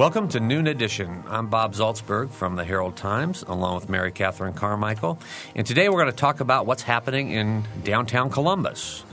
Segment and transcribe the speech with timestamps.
[0.00, 1.24] Welcome to Noon Edition.
[1.28, 5.18] I'm Bob Zaltsberg from the Herald Times, along with Mary Catherine Carmichael.
[5.54, 9.04] And today we're going to talk about what's happening in downtown Columbus.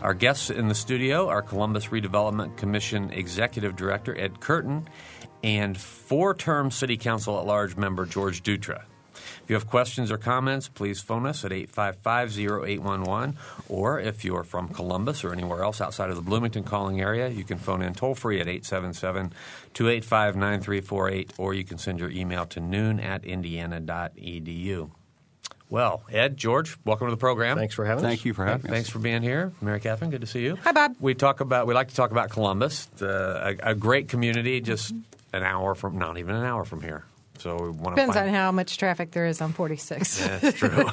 [0.00, 4.88] Our guests in the studio are Columbus Redevelopment Commission Executive Director Ed Curtin
[5.44, 8.82] and four term City Council at Large member George Dutra.
[9.42, 13.36] If you have questions or comments, please phone us at 855 0811.
[13.68, 17.44] Or if you're from Columbus or anywhere else outside of the Bloomington calling area, you
[17.44, 19.32] can phone in toll free at 877
[19.74, 24.90] 285 9348, or you can send your email to noon at indiana.edu.
[25.68, 27.56] Well, Ed, George, welcome to the program.
[27.56, 28.24] Thanks for having Thank us.
[28.26, 28.92] you for having Thanks us.
[28.92, 30.10] for being here, Mary Catherine.
[30.10, 30.56] Good to see you.
[30.56, 30.96] Hi, Bob.
[31.00, 34.92] We talk about we like to talk about Columbus, the, a, a great community, just
[35.32, 37.06] an hour from not even an hour from here.
[37.42, 40.20] So we want Depends to on how much traffic there is on 46.
[40.20, 40.88] Yeah, that's true.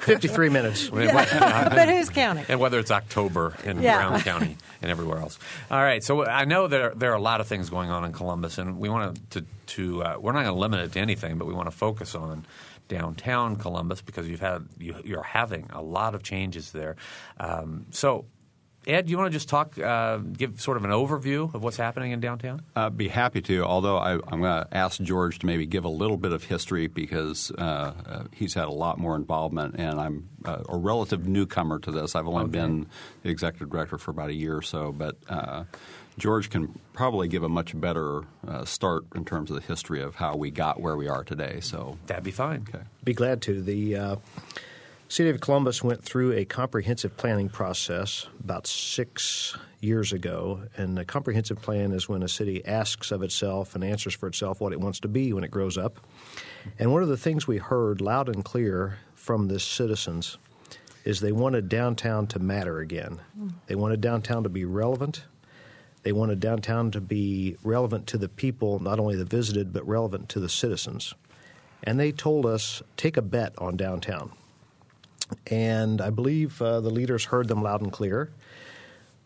[0.00, 0.88] 53 minutes.
[0.90, 2.44] but who's counting?
[2.48, 3.96] and whether it's October in Yeah.
[3.96, 5.38] Brown County and everywhere else.
[5.70, 8.12] All right, so I know there there are a lot of things going on in
[8.12, 11.38] Columbus, and we want to to uh, we're not going to limit it to anything,
[11.38, 12.44] but we want to focus on
[12.86, 16.96] downtown Columbus because you've had you, you're having a lot of changes there.
[17.40, 18.26] Um, so.
[18.86, 21.76] Ed, do you want to just talk, uh, give sort of an overview of what's
[21.76, 22.62] happening in downtown?
[22.76, 25.88] I'd be happy to, although I, I'm going to ask George to maybe give a
[25.88, 27.62] little bit of history because uh,
[28.06, 32.14] uh, he's had a lot more involvement, and I'm uh, a relative newcomer to this.
[32.14, 32.86] I've only been
[33.22, 35.64] the executive director for about a year or so, but uh,
[36.18, 40.14] George can probably give a much better uh, start in terms of the history of
[40.16, 41.60] how we got where we are today.
[41.60, 42.66] So, That'd be fine.
[42.68, 42.84] okay.
[43.02, 43.62] Be glad to.
[43.62, 44.16] The uh,
[45.14, 50.62] City of Columbus went through a comprehensive planning process about six years ago.
[50.76, 54.60] And a comprehensive plan is when a city asks of itself and answers for itself
[54.60, 56.00] what it wants to be when it grows up.
[56.80, 60.36] And one of the things we heard loud and clear from the citizens
[61.04, 63.20] is they wanted downtown to matter again.
[63.68, 65.22] They wanted downtown to be relevant.
[66.02, 70.28] They wanted downtown to be relevant to the people, not only the visited, but relevant
[70.30, 71.14] to the citizens.
[71.84, 74.32] And they told us, take a bet on downtown.
[75.46, 78.30] And I believe uh, the leaders heard them loud and clear.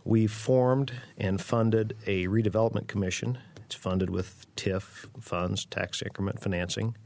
[0.05, 3.39] We formed and funded a redevelopment commission.
[3.65, 6.97] It's funded with TIF funds, tax increment financing.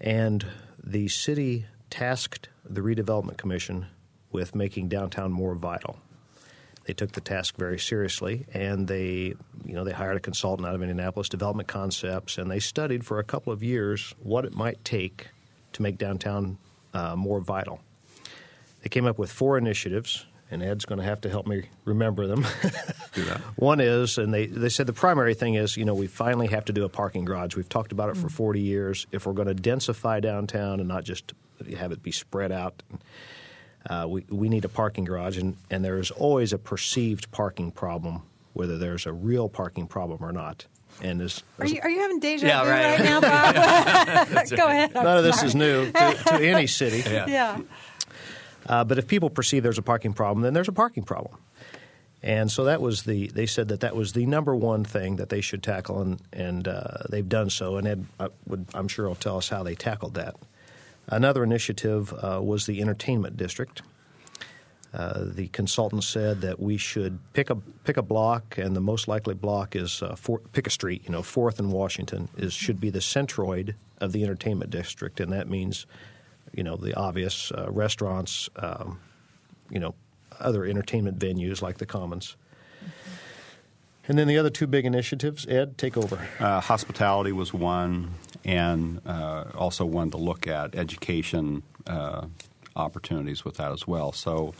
[0.00, 0.46] And
[0.82, 3.86] the city tasked the redevelopment commission
[4.30, 5.98] with making downtown more vital.
[6.84, 9.34] They took the task very seriously, and they,
[9.66, 13.18] you know, they hired a consultant out of Indianapolis, Development Concepts, and they studied for
[13.18, 15.28] a couple of years what it might take
[15.74, 16.56] to make downtown
[16.94, 17.80] uh, more vital.
[18.82, 22.26] They came up with four initiatives, and Ed's going to have to help me remember
[22.26, 22.46] them.
[23.12, 23.38] Do that.
[23.56, 26.64] One is, and they, they said the primary thing is, you know, we finally have
[26.66, 27.56] to do a parking garage.
[27.56, 29.06] We've talked about it for 40 years.
[29.12, 31.32] If we're going to densify downtown and not just
[31.76, 32.82] have it be spread out,
[33.90, 35.36] uh, we, we need a parking garage.
[35.38, 38.22] And, and there is always a perceived parking problem,
[38.52, 40.66] whether there's a real parking problem or not.
[41.02, 42.98] And as, Are you, are you having deja Yeah, vu right.
[42.98, 44.48] right, now, Bob?
[44.56, 44.96] Go ahead.
[44.96, 45.92] I'm none of this is new to,
[46.26, 47.02] to any city.
[47.10, 47.58] Yeah.
[48.68, 51.36] Uh, but if people perceive there's a parking problem, then there's a parking problem.
[52.22, 53.28] And so that was the.
[53.28, 56.66] They said that that was the number one thing that they should tackle, and and
[56.66, 57.76] uh, they've done so.
[57.76, 58.06] And Ed
[58.46, 60.34] would, I'm sure, will tell us how they tackled that.
[61.06, 63.82] Another initiative uh, was the entertainment district.
[64.92, 69.06] Uh, the consultant said that we should pick a pick a block, and the most
[69.06, 70.16] likely block is uh,
[70.52, 71.02] pick a street.
[71.04, 75.32] You know, Fourth and Washington is should be the centroid of the entertainment district, and
[75.32, 75.86] that means,
[76.52, 79.00] you know, the obvious uh, restaurants, um,
[79.70, 79.94] you know,
[80.40, 82.36] other entertainment venues like the Commons.
[84.08, 86.18] And then the other two big initiatives, Ed, take over.
[86.40, 92.26] Uh, hospitality was one, and uh, also one to look at education uh,
[92.74, 94.12] opportunities with that as well.
[94.12, 94.54] So,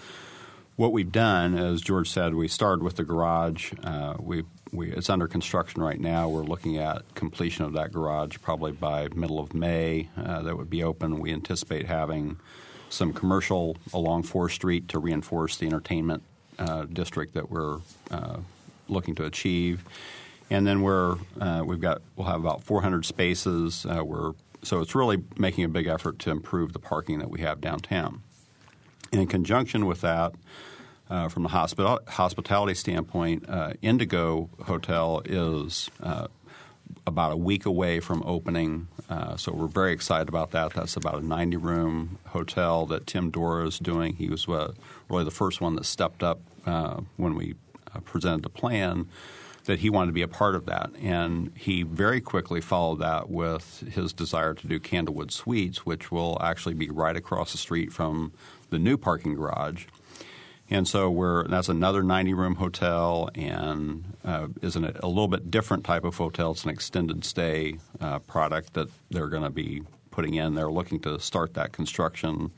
[0.77, 3.72] what we've done, as George said, we started with the garage.
[3.82, 6.28] Uh, we, we it's under construction right now.
[6.28, 10.08] We're looking at completion of that garage probably by middle of May.
[10.16, 11.20] Uh, that would be open.
[11.20, 12.38] We anticipate having
[12.90, 16.22] some commercial along Fourth Street to reinforce the entertainment
[16.59, 17.78] uh, district that we're
[18.10, 18.38] uh,
[18.88, 19.84] looking to achieve.
[20.50, 23.86] And then we're uh, we've got we'll have about 400 spaces.
[23.86, 24.32] Uh, we're
[24.62, 28.22] so it's really making a big effort to improve the parking that we have downtown.
[29.12, 30.34] And in conjunction with that,
[31.10, 36.28] uh, from the hospital, hospitality standpoint, uh, Indigo Hotel is uh,
[37.07, 38.89] about a week away from opening.
[39.09, 40.75] Uh, so we're very excited about that.
[40.75, 44.16] That's about a 90 room hotel that Tim Dora is doing.
[44.16, 44.72] He was uh,
[45.09, 46.41] really the first one that stepped up
[47.16, 47.55] when we
[48.05, 49.09] presented the plan
[49.69, 50.91] that he wanted to be a part of that.
[51.01, 56.39] And he very quickly followed that with his desire to do Candlewood Suites, which will
[56.41, 58.33] actually be right across the street from
[58.71, 59.87] the new parking garage.
[60.70, 65.50] And so we're that's another 90 room hotel and uh, is an, a little bit
[65.50, 66.53] different type of hotel.
[66.53, 70.54] It's an extended stay uh, product that they're going to be putting in.
[70.54, 72.50] They're looking to start that construction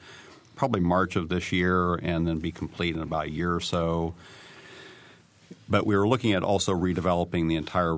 [0.57, 4.15] probably March of this year and then be complete in about a year or so.
[5.69, 7.97] But we were looking at also redeveloping the entire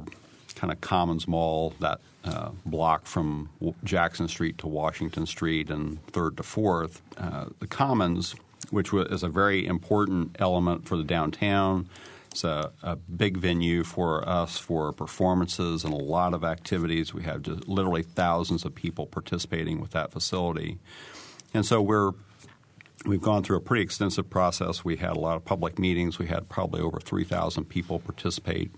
[0.55, 3.49] kind of Commons Mall, that uh, block from
[3.82, 7.03] Jackson Street to Washington Street and Third to Fourth.
[7.17, 8.37] Uh, the Commons
[8.73, 11.89] which is a very important element for the downtown.
[12.31, 17.13] It's a, a, big venue for us for performances and a lot of activities.
[17.13, 20.79] We have just literally thousands of people participating with that facility,
[21.53, 22.13] and so we're
[23.05, 24.83] we've gone through a pretty extensive process.
[24.83, 26.19] We had a lot of public meetings.
[26.19, 28.73] We had probably over three thousand people participate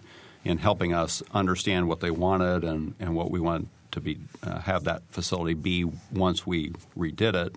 [0.44, 4.58] in helping us understand what they wanted and, and what we wanted to be uh,
[4.58, 7.56] have that facility be once we redid it.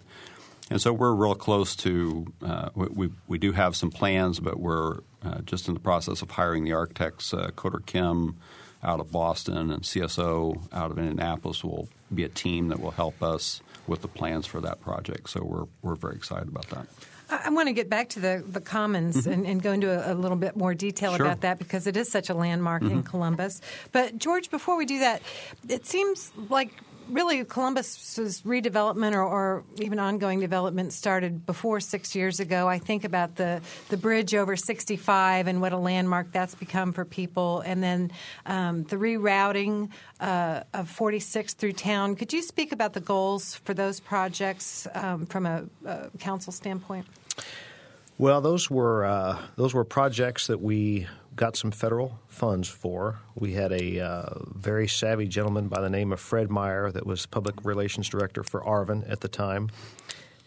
[0.70, 2.28] And so we're real close to.
[2.44, 6.32] Uh, we we do have some plans, but we're uh, just in the process of
[6.32, 7.34] hiring the architects.
[7.34, 8.38] Uh, Koetter Kim
[8.84, 13.24] out of Boston and CSO out of Indianapolis will be a team that will help
[13.24, 15.30] us with the plans for that project.
[15.30, 16.88] So we're we're very excited about that.
[17.30, 19.32] I want to get back to the, the Commons mm-hmm.
[19.32, 21.26] and, and, go into a, a, little bit more detail sure.
[21.26, 23.00] about that because it is such a landmark mm-hmm.
[23.00, 23.62] in Columbus.
[23.92, 25.22] But, George, before we do that,
[25.68, 26.72] it seems like
[27.10, 32.68] really Columbus's redevelopment or, or, even ongoing development started before six years ago.
[32.68, 37.06] I think about the, the bridge over 65 and what a landmark that's become for
[37.06, 38.12] people, and then
[38.46, 39.90] um, the rerouting
[40.20, 42.16] uh, of 46 through town.
[42.16, 47.06] Could you speak about the goals for those projects um, from a, a, council standpoint?
[48.18, 51.08] Well, those were uh, those were projects that we
[51.38, 53.20] got some federal funds for.
[53.36, 57.26] We had a uh, very savvy gentleman by the name of Fred Meyer that was
[57.26, 59.70] public relations director for Arvin at the time,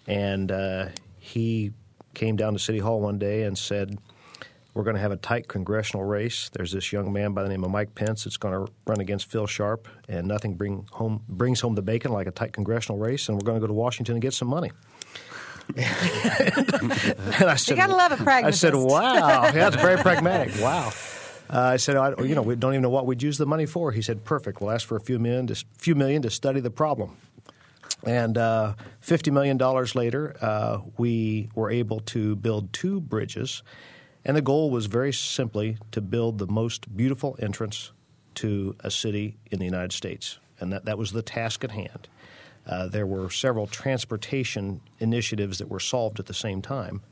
[0.07, 0.89] and uh,
[1.19, 1.73] he
[2.13, 3.99] came down to City Hall one day and said,
[4.75, 6.51] "We're going to have a tight congressional race.
[6.53, 9.31] There's this young man by the name of Mike Pence that's going to run against
[9.31, 13.29] Phil Sharp, and nothing bring home brings home the bacon like a tight congressional race.
[13.29, 14.73] And we're going to go to Washington and get some money."
[15.77, 18.65] and I said, you gotta love a pragmatist.
[18.65, 20.61] I said, "Wow, yeah, it's very pragmatic.
[20.61, 20.93] Wow."
[21.53, 23.67] Uh, I said, I, "You know, we don't even know what we'd use the money
[23.67, 24.61] for." He said, "Perfect.
[24.61, 27.17] We'll ask for a few million, to, few million to study the problem."
[28.05, 33.63] And uh, fifty million dollars later, uh, we were able to build two bridges,
[34.25, 37.93] and the goal was very simply to build the most beautiful entrance
[38.37, 42.09] to a city in the United States, and that that was the task at hand.
[42.71, 47.03] Uh, there were several transportation initiatives that were solved at the same time.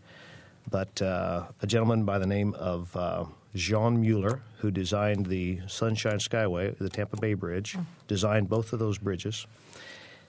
[0.71, 3.25] But uh, a gentleman by the name of uh,
[3.57, 7.77] Jean Muller, who designed the Sunshine Skyway, the Tampa Bay Bridge,
[8.07, 9.47] designed both of those bridges.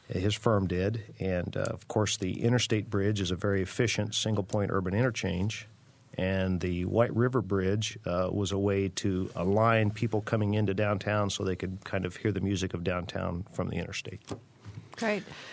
[0.08, 1.04] His firm did.
[1.20, 5.68] And uh, of course, the Interstate Bridge is a very efficient single point urban interchange.
[6.18, 11.30] And the White River Bridge uh, was a way to align people coming into downtown
[11.30, 14.22] so they could kind of hear the music of downtown from the interstate.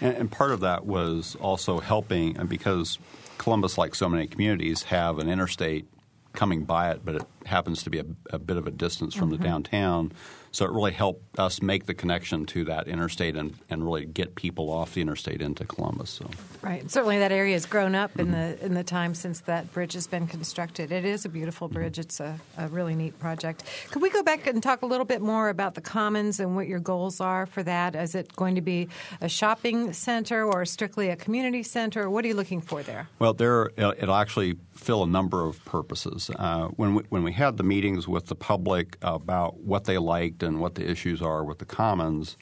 [0.01, 2.99] And, and part of that was also helping, and because
[3.39, 5.87] Columbus, like so many communities, have an interstate
[6.33, 9.31] coming by it, but it happens to be a, a bit of a distance from
[9.31, 9.43] mm-hmm.
[9.43, 10.13] the downtown.
[10.53, 14.37] So it really helped us make the connection to that interstate and, and really get
[14.37, 16.09] people off the interstate into Columbus.
[16.09, 16.31] So.
[16.63, 16.91] Right.
[16.91, 20.07] Certainly that area has grown up in the in the time since that bridge has
[20.07, 20.93] been constructed.
[20.93, 21.95] It is a beautiful bridge.
[21.95, 22.01] Mm-hmm.
[22.01, 23.65] It's a, a really neat project.
[23.91, 26.69] Could we go back and talk a little bit more about the Commons and what
[26.69, 27.95] your goals are for that?
[27.95, 28.89] Is it going to be
[29.21, 32.09] a shopping center or strictly a community center?
[32.09, 33.09] What are you looking for there?
[33.19, 36.31] Well, there it'll actually fill a number of purposes.
[36.35, 40.43] Uh, when we, when we had the meetings with the public about what they liked
[40.43, 42.37] and what the issues are with the commons,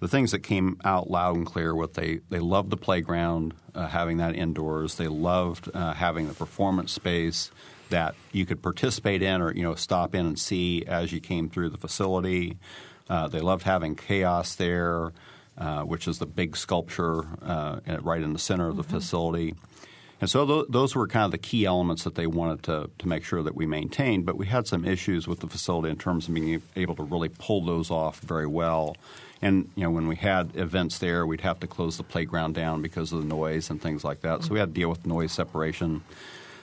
[0.00, 3.86] the things that came out loud and clear what they they loved the playground, uh,
[3.86, 4.94] having that indoors.
[4.94, 7.50] They loved uh, having the performance space
[7.90, 11.48] that you could participate in or you know stop in and see as you came
[11.48, 12.56] through the facility.
[13.08, 15.12] Uh, they loved having chaos there,
[15.56, 18.96] uh, which is the big sculpture uh, right in the center of the mm-hmm.
[18.96, 19.54] facility.
[20.20, 23.08] And so th- those were kind of the key elements that they wanted to, to
[23.08, 24.26] make sure that we maintained.
[24.26, 27.28] But we had some issues with the facility in terms of being able to really
[27.28, 28.96] pull those off very well.
[29.40, 32.82] And you know, when we had events there, we'd have to close the playground down
[32.82, 34.42] because of the noise and things like that.
[34.42, 36.02] So we had to deal with noise separation.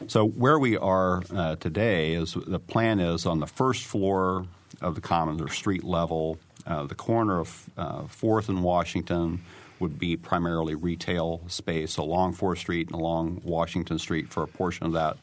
[0.08, 4.46] So where we are uh, today is the plan is on the first floor
[4.82, 9.42] of the commons or street level, uh, the corner of uh, Fourth and Washington
[9.80, 11.98] would be primarily retail space.
[11.98, 15.18] Along 4th Street and along Washington Street for a portion of that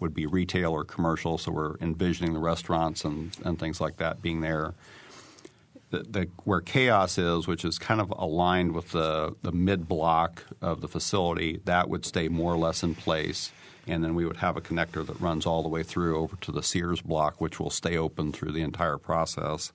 [0.00, 1.38] would be retail or commercial.
[1.38, 4.74] So we're envisioning the restaurants and, and things like that being there.
[5.90, 10.44] The, the, where chaos is, which is kind of aligned with the, the mid block
[10.60, 13.52] of the facility, that would stay more or less in place.
[13.86, 16.52] and then we would have a connector that runs all the way through over to
[16.52, 19.72] the Sears block, which will stay open through the entire process.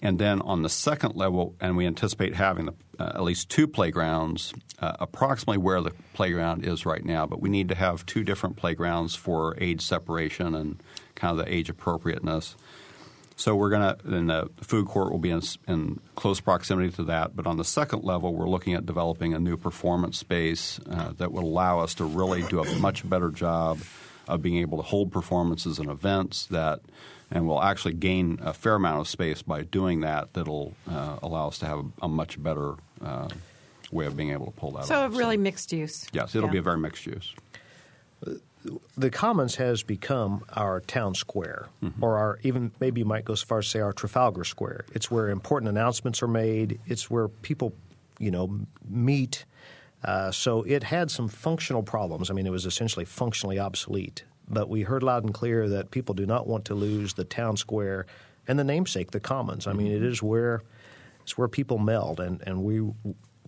[0.00, 3.66] And then on the second level, and we anticipate having the, uh, at least two
[3.66, 7.26] playgrounds, uh, approximately where the playground is right now.
[7.26, 10.80] But we need to have two different playgrounds for age separation and
[11.16, 12.54] kind of the age appropriateness.
[13.34, 17.04] So we're going to, and the food court will be in, in, close proximity to
[17.04, 17.36] that.
[17.36, 21.32] But on the second level, we're looking at developing a new performance space uh, that
[21.32, 23.78] would allow us to really do a much better job
[24.26, 26.80] of being able to hold performances and events that–
[27.30, 30.32] and we'll actually gain a fair amount of space by doing that.
[30.32, 33.28] That'll uh, allow us to have a, a much better uh,
[33.92, 34.86] way of being able to pull that.
[34.86, 35.16] So off.
[35.16, 36.06] really so, mixed use.
[36.12, 36.52] Yes, it'll yeah.
[36.52, 37.34] be a very mixed use.
[38.96, 42.02] The Commons has become our town square, mm-hmm.
[42.02, 44.86] or our even maybe you might go so far as to say our Trafalgar Square.
[44.92, 46.80] It's where important announcements are made.
[46.86, 47.72] It's where people,
[48.18, 48.58] you know,
[48.88, 49.44] meet.
[50.02, 52.30] Uh, so it had some functional problems.
[52.30, 56.14] I mean, it was essentially functionally obsolete but we heard loud and clear that people
[56.14, 58.06] do not want to lose the town square
[58.46, 59.66] and the namesake, the commons.
[59.66, 60.62] I mean, it is where
[61.22, 62.80] it's where people meld, and, and we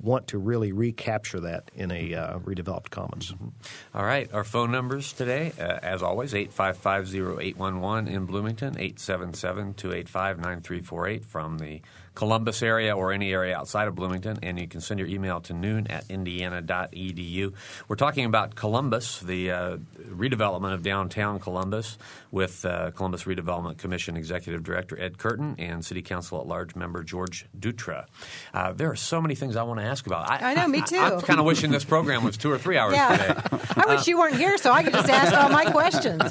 [0.02, 3.32] want to really recapture that in a uh, redeveloped commons.
[3.32, 3.48] Mm-hmm.
[3.94, 4.32] All right.
[4.32, 11.80] Our phone numbers today, uh, as always, 855-0811 in Bloomington, 877-285-9348 from the
[12.14, 15.54] Columbus area or any area outside of Bloomington, and you can send your email to
[15.54, 17.52] noon at indiana.edu.
[17.88, 19.76] We're talking about Columbus, the uh,
[20.08, 21.98] redevelopment of downtown Columbus,
[22.30, 27.02] with uh, Columbus Redevelopment Commission Executive Director Ed Curtin and City Council at Large member
[27.02, 28.06] George Dutra.
[28.54, 30.30] Uh, there are so many things I want to ask about.
[30.30, 30.96] I, I know, me too.
[30.96, 33.16] I, am kind of wishing this program was two or three hours yeah.
[33.16, 33.58] today.
[33.76, 36.22] I wish you weren't here so I could just ask all my questions.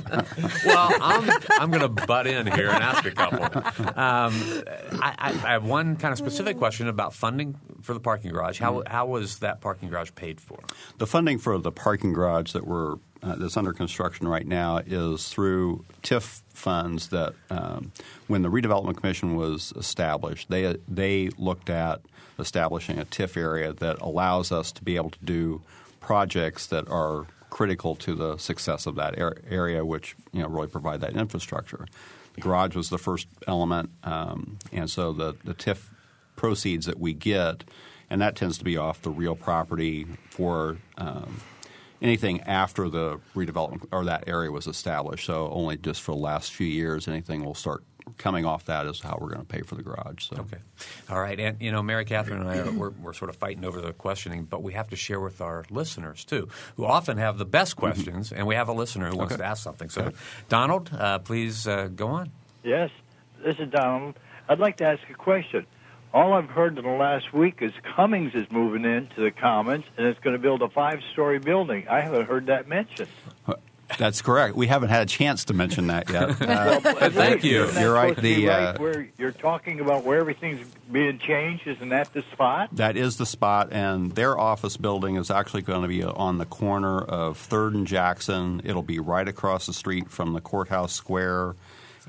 [0.66, 3.44] well, I'm, I'm going to butt in here and ask a couple.
[4.00, 4.34] Um,
[5.02, 8.60] I, I have one kind of specific question about funding for the parking garage.
[8.60, 10.60] How, how was that parking garage paid for?
[10.98, 15.28] The funding for the parking garage that we're uh, that's under construction right now is
[15.30, 17.92] through TIF funds that um,
[18.28, 22.02] when the redevelopment commission was established, they they looked at
[22.38, 25.62] establishing a TIF area that allows us to be able to do
[26.00, 31.02] projects that are critical to the success of that area, which you know really provide
[31.02, 31.86] that infrastructure.
[32.36, 35.90] The garage was the first element, um, and so the, the TIF
[36.36, 37.64] proceeds that we get,
[38.10, 41.42] and that tends to be off the real property for um,
[42.02, 45.26] anything after the redevelopment or that area was established.
[45.26, 47.84] So only just for the last few years, anything will start
[48.18, 50.30] coming off that is how we're going to pay for the garage.
[50.30, 50.38] So.
[50.38, 50.58] Okay,
[51.10, 53.66] all right, and you know, Mary Catherine and I are we're, we're, sort of fighting
[53.66, 57.38] over the questioning, but we have to share with our listeners too, who often have
[57.38, 57.82] the best mm-hmm.
[57.82, 58.38] questions, mm-hmm.
[58.38, 59.90] and we have a listener who wants to ask something.
[59.90, 60.16] So, okay.
[60.48, 62.32] Donald, uh, please uh, go on.
[62.64, 62.90] Yes,
[63.44, 64.16] this is Donald.
[64.48, 65.66] I'd like to ask a question.
[66.14, 70.08] All I've heard in the last week is Cummins is moving into the Commons and
[70.08, 71.88] it's going to build a five-story building.
[71.88, 73.10] I haven't heard that mentioned.
[73.98, 74.56] That's correct.
[74.56, 76.30] We haven't had a chance to mention that yet.
[76.50, 77.70] Uh, well, Thank you.
[77.72, 78.16] You're right.
[78.16, 81.68] The right uh, where you're talking about where everything's being changed.
[81.68, 82.70] Isn't that the spot?
[82.74, 86.46] That is the spot, and their office building is actually going to be on the
[86.46, 88.62] corner of Third and Jackson.
[88.64, 91.56] It'll be right across the street from the courthouse square,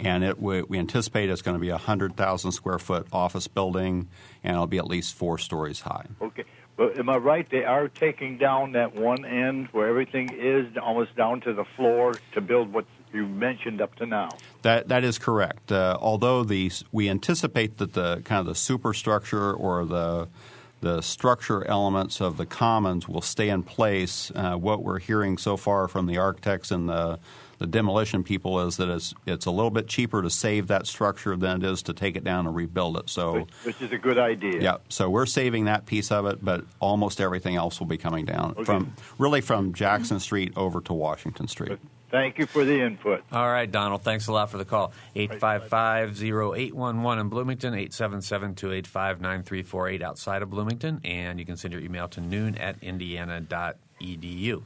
[0.05, 3.49] and it we, we anticipate it's going to be a hundred thousand square foot office
[3.49, 4.09] building,
[4.43, 6.07] and it'll be at least four stories high.
[6.21, 6.45] Okay.
[6.77, 7.47] But am I right?
[7.51, 12.15] They are taking down that one end where everything is almost down to the floor
[12.33, 14.31] to build what you mentioned up to now.
[14.63, 15.71] That that is correct.
[15.71, 20.29] Uh, although the we anticipate that the kind of the superstructure or the
[20.81, 24.33] the structure elements of the commons will stay in place.
[24.35, 27.19] Uh, what we're hearing so far from the architects and the
[27.61, 31.37] the demolition people is that it's it's a little bit cheaper to save that structure
[31.37, 33.11] than it is to take it down and rebuild it.
[33.11, 34.63] So, which, which is a good idea.
[34.63, 34.77] Yeah.
[34.89, 38.53] So we're saving that piece of it, but almost everything else will be coming down
[38.53, 38.65] okay.
[38.65, 41.79] from really from Jackson Street over to Washington Street.
[42.11, 43.23] Thank you for the input.
[43.31, 44.03] All right, Donald.
[44.03, 44.93] Thanks a lot for the call.
[45.15, 51.01] 855-0811 in Bloomington, 877-285-9348 outside of Bloomington.
[51.05, 54.63] And you can send your email to noon at indiana.edu.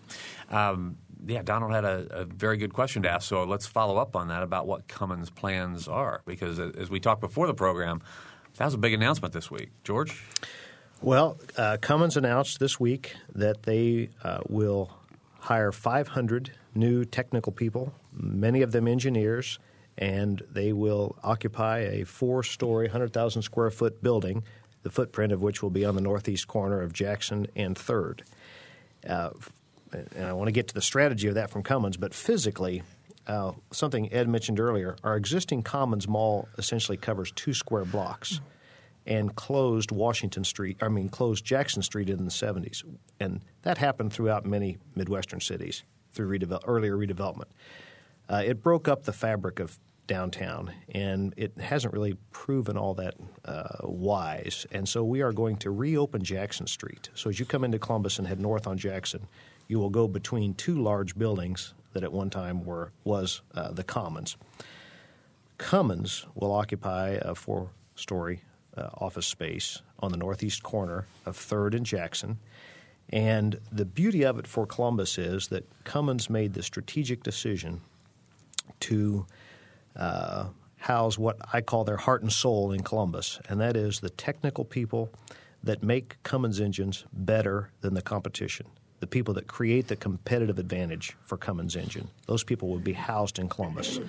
[0.50, 0.96] Um,
[1.26, 3.28] yeah, Donald had a, a, very good question to ask.
[3.28, 7.20] So let's follow up on that about what Cummins' plans are, because as we talked
[7.20, 8.02] before the program,
[8.56, 9.70] that was a big announcement this week.
[9.82, 10.22] George.
[11.02, 14.90] Well, uh, Cummins announced this week that they uh, will
[15.38, 19.58] hire 500 new technical people, many of them engineers,
[19.98, 24.42] and they will occupy a four-story, 100,000 square foot building,
[24.82, 28.22] the footprint of which will be on the northeast corner of Jackson and Third.
[29.06, 29.30] Uh,
[30.16, 32.82] and I want to get to the strategy of that from Cummins, but physically,
[33.26, 38.40] uh, something Ed mentioned earlier, our existing Commons Mall essentially covers two square blocks
[39.06, 42.82] and closed Washington Street, I mean, closed Jackson Street in the 70s.
[43.20, 45.82] And that happened throughout many Midwestern cities.
[46.12, 47.48] through earlier redevelopment.
[48.28, 53.14] Uh, it broke up the fabric of downtown, and it hasn't really proven all that
[53.44, 54.66] uh, wise.
[54.70, 57.10] And so we are going to reopen Jackson Street.
[57.14, 59.26] So as you come into Columbus and head north on Jackson,
[59.68, 63.84] you will go between two large buildings that at one time were was uh, the
[63.84, 64.36] Commons.
[65.58, 68.42] Cummins will occupy a four-story
[68.76, 72.38] uh, office space on the northeast corner of Third and Jackson.
[73.10, 77.80] And the beauty of it for Columbus is that Cummins made the strategic decision
[78.80, 79.26] to
[79.96, 80.46] uh,
[80.78, 84.64] house what I call their heart and soul in Columbus, and that is the technical
[84.64, 85.10] people
[85.62, 88.66] that make Cummins engines better than the competition.
[89.04, 92.08] The people that create the competitive advantage for Cummins engine.
[92.24, 94.00] Those people would be housed in Columbus.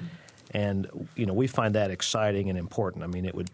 [0.52, 0.88] And
[1.18, 3.04] you know, we find that exciting and important.
[3.04, 3.50] I mean, it would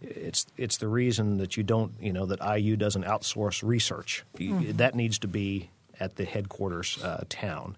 [0.00, 4.24] it's it's the reason that you don't you know that IU doesn't outsource research.
[4.38, 4.78] Mm-hmm.
[4.78, 5.68] That needs to be
[6.00, 7.76] at the headquarters uh, town.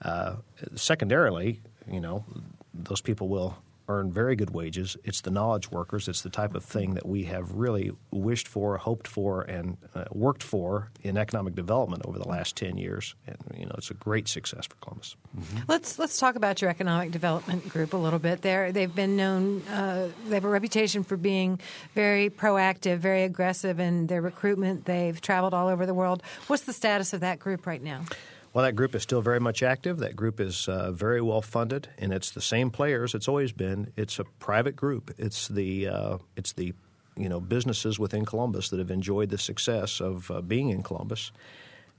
[0.00, 0.36] Uh,
[0.76, 2.24] secondarily, you know,
[2.72, 3.58] those people will
[3.90, 4.96] earn very good wages.
[5.04, 6.08] It's the knowledge workers.
[6.08, 10.04] It's the type of thing that we have really wished for, hoped for, and uh,
[10.12, 13.14] worked for in economic development over the last ten years.
[13.26, 15.16] And you know, it's a great success for Columbus.
[15.36, 15.58] Mm-hmm.
[15.68, 18.42] Let's let's talk about your economic development group a little bit.
[18.42, 19.62] There, they've been known.
[19.62, 21.60] Uh, they have a reputation for being
[21.94, 24.84] very proactive, very aggressive in their recruitment.
[24.84, 26.22] They've traveled all over the world.
[26.46, 28.04] What's the status of that group right now?
[28.52, 29.98] Well, that group is still very much active.
[29.98, 33.92] That group is uh, very well funded, and it's the same players it's always been.
[33.96, 35.14] It's a private group.
[35.18, 36.74] It's the uh, it's the
[37.16, 41.30] you know businesses within Columbus that have enjoyed the success of uh, being in Columbus,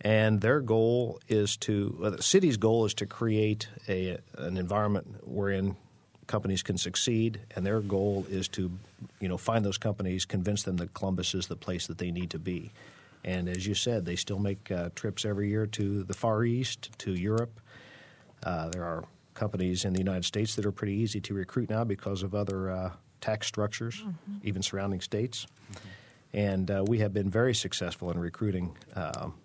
[0.01, 5.77] and their goal is to the city's goal is to create a an environment wherein
[6.27, 8.69] companies can succeed, and their goal is to
[9.21, 12.29] you know find those companies, convince them that Columbus is the place that they need
[12.31, 12.71] to be.
[13.23, 16.89] And as you said, they still make uh, trips every year to the Far East,
[16.99, 17.59] to Europe.
[18.43, 21.83] Uh, there are companies in the United States that are pretty easy to recruit now
[21.83, 24.37] because of other uh, tax structures, mm-hmm.
[24.43, 25.45] even surrounding states.
[25.71, 25.87] Mm-hmm.
[26.33, 28.75] And uh, we have been very successful in recruiting.
[28.95, 29.35] Um,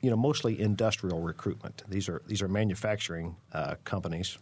[0.00, 1.82] you know, mostly industrial recruitment.
[1.88, 4.38] These are these are manufacturing uh, companies.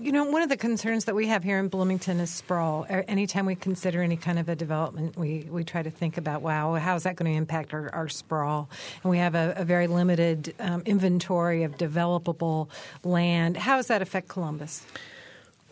[0.00, 2.86] You know, one of the concerns that we have here in Bloomington is sprawl.
[2.88, 6.76] Anytime we consider any kind of a development, we, we try to think about, wow,
[6.76, 8.70] how is that going to impact our, our sprawl?
[9.02, 12.68] And we have a, a very limited um, inventory of developable
[13.02, 13.56] land.
[13.56, 14.86] How does that affect Columbus?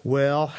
[0.03, 0.53] Well,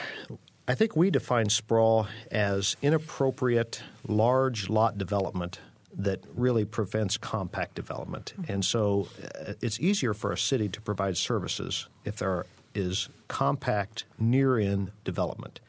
[0.65, 5.59] I think we define sprawl as inappropriate large lot development
[5.97, 8.33] that really prevents compact development.
[8.37, 8.51] Mm-hmm.
[8.53, 12.45] And so uh, it's easier for a city to provide services if there are
[12.77, 15.59] is compact near in development.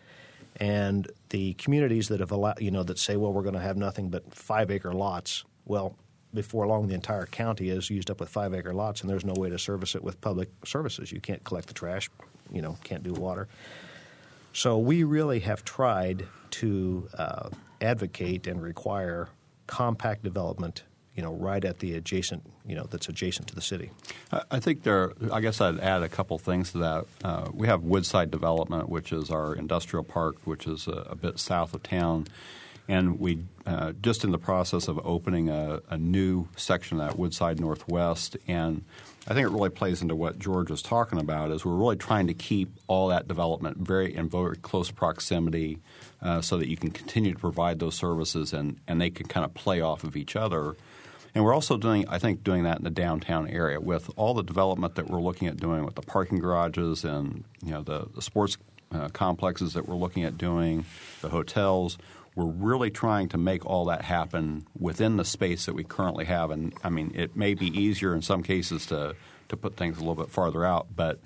[0.57, 3.77] And the communities that have allowed, you know, that say, well, we're going to have
[3.77, 5.97] nothing but five acre lots, well,
[6.35, 9.33] before long, the entire county is used up with five acre lots, and there's no
[9.35, 11.11] way to service it with public services.
[11.11, 12.11] You can't collect the trash,
[12.53, 13.49] you know, can't do water.
[14.53, 17.49] So we really have tried to uh,
[17.81, 19.29] advocate and require
[19.67, 20.83] compact development
[21.19, 23.91] you know, right at the adjacent, you know, that's adjacent to the city.
[24.53, 25.15] I think there.
[25.33, 27.07] I guess I'd add a couple things to that.
[27.25, 31.41] Uh, we have Woodside Development, which is our industrial park, which is a, a bit
[31.41, 32.29] south of town,
[32.87, 37.19] and we uh, just in the process of opening a, a, new section of that
[37.19, 38.85] Woodside Northwest, and
[39.27, 41.51] I think it really plays into what George was talking about.
[41.51, 45.81] Is we're really trying to keep all that development very in very close proximity,
[46.23, 49.45] uh, so that you can continue to provide those services and and they can kind
[49.45, 50.77] of play off of each other.
[51.35, 54.43] And we're also doing, I think, doing that in the downtown area with all the
[54.43, 58.23] development that we're looking at doing with the parking garages and you know the, the
[58.23, 58.57] sports
[58.93, 60.85] uh, complexes that we're looking at doing,
[61.21, 61.99] the hotels.
[62.35, 66.51] We're really trying to make all that happen within the space that we currently have.
[66.51, 69.15] And I mean, it may be easier in some cases to
[69.49, 71.21] to put things a little bit farther out, but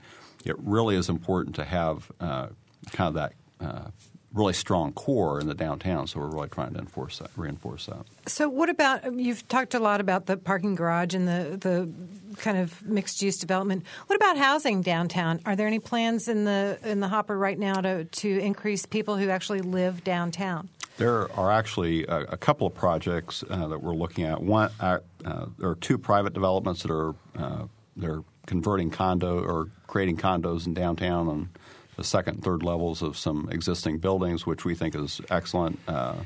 [0.44, 2.48] it really is important to have uh,
[2.92, 3.90] kind of that uh,
[4.34, 8.06] really strong core in the downtown, so we're really trying to enforce that, reinforce that.
[8.26, 11.88] So, what about you've talked a lot about the parking garage and the the
[12.36, 13.84] kind of mixed use development.
[14.06, 15.40] What about housing downtown?
[15.46, 19.16] Are there any plans in the in the hopper right now to to increase people
[19.16, 20.68] who actually live downtown?
[20.98, 24.42] There are actually a, a couple of projects uh, that we're looking at.
[24.42, 27.64] One, uh, uh, there are two private developments that are uh,
[27.96, 31.48] they're converting condo or creating condos in downtown and
[31.96, 35.78] the second and third levels of some existing buildings, which we think is excellent.
[35.86, 36.16] Uh,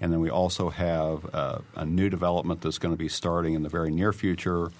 [0.00, 3.62] and then we also have uh, a new development that's going to be starting in
[3.62, 4.72] the very near future,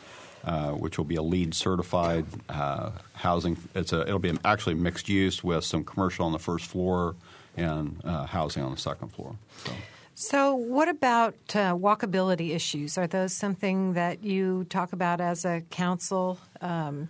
[0.44, 3.56] uh, which will be a LEED certified uh, housing.
[3.74, 7.14] It's a, it'll be actually mixed use with some commercial on the first floor
[7.56, 9.36] and uh, housing on the second floor.
[9.64, 9.72] So.
[10.14, 12.98] So, what about uh, walkability issues?
[12.98, 16.38] Are those something that you talk about as a council?
[16.60, 17.08] Um,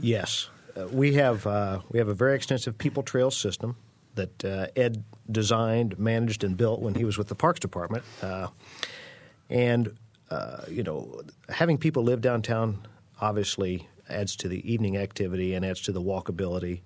[0.00, 0.48] Yes,
[0.86, 3.76] we have uh, we have a very extensive people trail system
[4.14, 8.48] that uh, Ed designed, managed, and built when he was with the Parks Department, uh,
[9.48, 9.96] and
[10.30, 12.86] uh, you know, having people live downtown
[13.20, 16.80] obviously adds to the evening activity and adds to the walkability.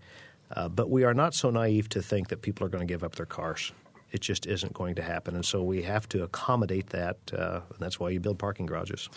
[0.54, 3.02] Uh, but we are not so naive to think that people are going to give
[3.02, 3.72] up their cars.
[4.12, 7.16] It just isn't going to happen, and so we have to accommodate that.
[7.32, 9.08] and that's why you build parking garages.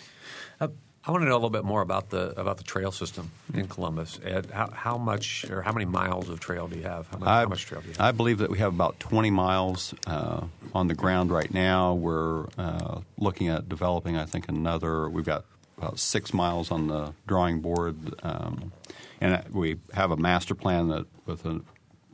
[1.06, 3.68] I want to know a little bit more about the about the trail system in
[3.68, 4.18] Columbus.
[4.24, 7.06] Ed, how, how much or how many miles of trail do you have?
[7.06, 8.00] How much, I, how much trail do you have?
[8.00, 11.94] I believe that we have about 20 miles uh, on the ground right now.
[11.94, 15.08] We're uh, looking at developing, I think, another.
[15.08, 15.44] We've got
[15.78, 18.72] about six miles on the drawing board, um,
[19.20, 21.60] and we have a master plan that with a,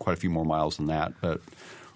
[0.00, 1.14] quite a few more miles than that.
[1.22, 1.40] But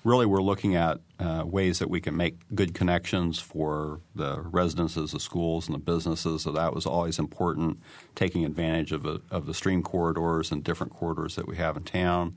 [0.07, 5.11] really we're looking at uh, ways that we can make good connections for the residences,
[5.11, 6.43] the schools, and the businesses.
[6.43, 7.81] So that was always important,
[8.15, 11.83] taking advantage of, a, of the stream corridors and different corridors that we have in
[11.83, 12.37] town.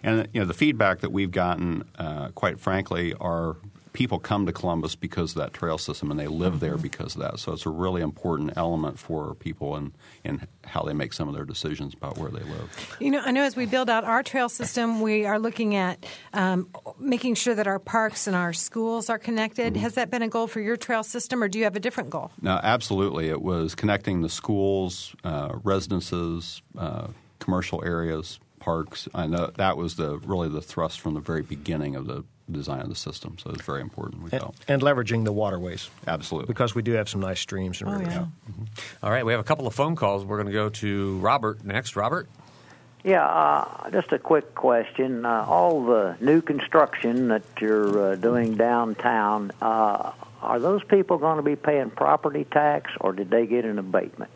[0.00, 3.56] And you know the feedback that we've gotten, uh, quite frankly, are
[3.98, 6.60] people come to Columbus because of that trail system and they live mm-hmm.
[6.60, 7.40] there because of that.
[7.40, 11.28] So it's a really important element for people and in, in how they make some
[11.28, 12.96] of their decisions about where they live.
[13.00, 16.06] You know, I know as we build out our trail system, we are looking at
[16.32, 16.68] um,
[17.00, 19.72] making sure that our parks and our schools are connected.
[19.72, 19.82] Mm-hmm.
[19.82, 22.08] Has that been a goal for your trail system, or do you have a different
[22.08, 22.30] goal?
[22.40, 23.28] No, absolutely.
[23.28, 27.08] It was connecting the schools, uh, residences, uh,
[27.40, 29.08] commercial areas, parks.
[29.14, 32.80] I know that was the really the thrust from the very beginning of the design
[32.80, 33.38] of the system.
[33.38, 34.22] So it's very important.
[34.22, 37.80] We and, felt and leveraging the waterways, absolutely, because we do have some nice streams
[37.80, 38.12] and oh, rivers.
[38.12, 38.26] Yeah.
[38.50, 38.64] Mm-hmm.
[39.02, 40.22] All right, we have a couple of phone calls.
[40.22, 41.96] We're going to go to Robert next.
[41.96, 42.28] Robert.
[43.04, 45.24] Yeah, uh, just a quick question.
[45.24, 51.36] Uh, all the new construction that you're uh, doing downtown, uh, are those people going
[51.36, 54.30] to be paying property tax, or did they get an abatement?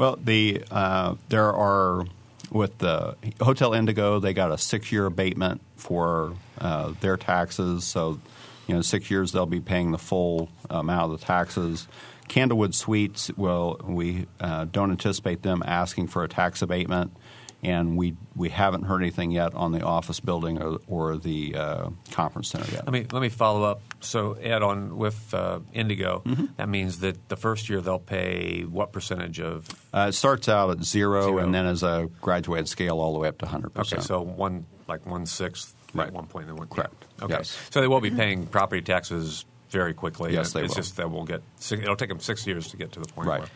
[0.00, 2.06] Well, the uh, there are
[2.50, 7.84] with the Hotel Indigo, they got a six-year abatement for uh, their taxes.
[7.84, 8.18] So,
[8.66, 11.86] you know, six years they'll be paying the full amount of the taxes.
[12.28, 17.14] Candlewood Suites, well, we uh, don't anticipate them asking for a tax abatement
[17.62, 21.90] and we we haven't heard anything yet on the office building or, or the uh,
[22.10, 22.84] conference center yet.
[22.84, 23.82] Let me let me follow up.
[24.00, 26.46] So, add on with uh, Indigo, mm-hmm.
[26.56, 29.68] that means that the first year they'll pay what percentage of?
[29.92, 33.18] Uh, it starts out at zero, zero, and then as a graduated scale all the
[33.18, 34.00] way up to hundred percent.
[34.00, 36.08] Okay, so one like one sixth right.
[36.08, 36.48] at one point.
[36.70, 37.04] Correct.
[37.22, 37.58] Okay, yes.
[37.70, 40.32] so they will be paying property taxes very quickly.
[40.32, 40.82] Yes, they it's will.
[40.82, 41.42] just that we'll get.
[41.70, 43.28] It'll take them six years to get to the point.
[43.28, 43.40] Right.
[43.40, 43.48] Where,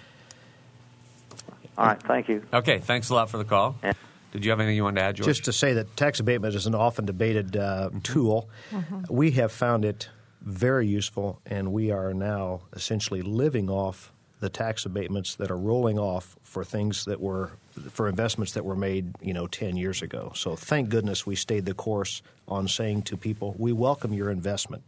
[1.77, 2.43] all right, thank you.
[2.53, 3.77] Okay, thanks a lot for the call.
[3.83, 3.93] Yeah.
[4.33, 5.27] Did you have anything you wanted to add, George?
[5.27, 8.01] Just to say that tax abatement is an often debated uh, mm-hmm.
[8.01, 8.49] tool.
[8.71, 9.15] Mm-hmm.
[9.15, 10.09] We have found it
[10.43, 15.99] very useful, and we are now essentially living off the tax abatements that are rolling
[15.99, 17.53] off for things that were
[17.91, 20.33] for investments that were made, you know, 10 years ago.
[20.35, 24.85] So thank goodness we stayed the course on saying to people, we welcome your investment.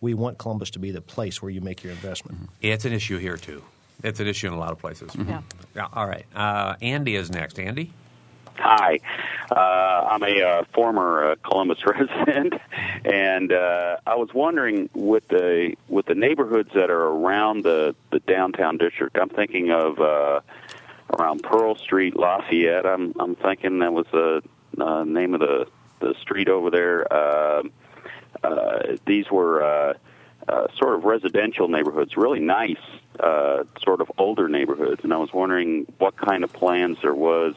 [0.00, 2.38] We want Columbus to be the place where you make your investment.
[2.38, 2.52] Mm-hmm.
[2.62, 3.62] It's an issue here too.
[4.02, 5.12] It's an issue in a lot of places.
[5.12, 5.30] Mm-hmm.
[5.30, 5.42] Yeah.
[5.74, 5.88] yeah.
[5.92, 6.26] All right.
[6.34, 7.58] Uh, Andy is next.
[7.58, 7.92] Andy?
[8.60, 9.00] Hi,
[9.50, 9.54] uh,
[10.10, 12.52] I'm a uh, former uh, Columbus resident,
[13.06, 18.20] and uh, I was wondering with the with the neighborhoods that are around the the
[18.20, 19.16] downtown district.
[19.18, 20.40] I'm thinking of uh,
[21.18, 22.84] around Pearl Street, Lafayette.
[22.84, 24.42] I'm I'm thinking that was the
[24.78, 25.66] uh, name of the
[26.00, 27.10] the street over there.
[27.10, 27.62] Uh,
[28.44, 29.62] uh, these were.
[29.62, 29.94] Uh,
[30.48, 32.80] uh, sort of residential neighborhoods, really nice,
[33.22, 35.02] uh, sort of older neighborhoods.
[35.04, 37.54] And I was wondering what kind of plans there was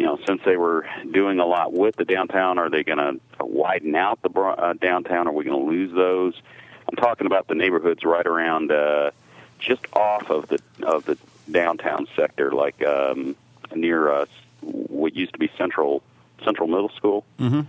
[0.00, 3.44] you know, since they were doing a lot with the downtown, are they going to
[3.44, 5.28] widen out the uh, downtown?
[5.28, 6.40] Are we going to lose those?
[6.88, 9.10] I'm talking about the neighborhoods right around, uh,
[9.58, 11.18] just off of the of the
[11.50, 13.36] downtown sector, like um,
[13.74, 14.26] near uh,
[14.62, 16.02] what used to be Central
[16.44, 17.60] Central Middle School, mm-hmm.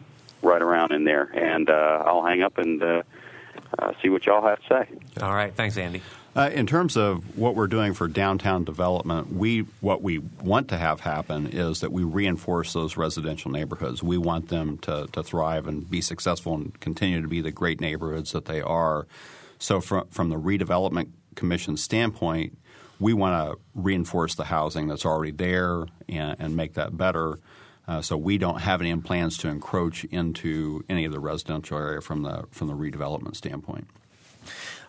[0.41, 1.29] right around in there.
[1.33, 3.03] And uh, I'll hang up and uh,
[3.77, 5.21] uh, see what y'all have to say.
[5.21, 6.01] All right, thanks, Andy.
[6.33, 10.77] Uh, in terms of what we're doing for downtown development, we what we want to
[10.77, 14.01] have happen is that we reinforce those residential neighborhoods.
[14.01, 17.81] We want them to, to thrive and be successful and continue to be the great
[17.81, 19.07] neighborhoods that they are.
[19.59, 22.57] So, from from the redevelopment commission standpoint,
[22.97, 27.39] we want to reinforce the housing that's already there and, and make that better.
[27.87, 31.99] Uh, so we don't have any plans to encroach into any of the residential area
[31.99, 33.87] from the from the redevelopment standpoint.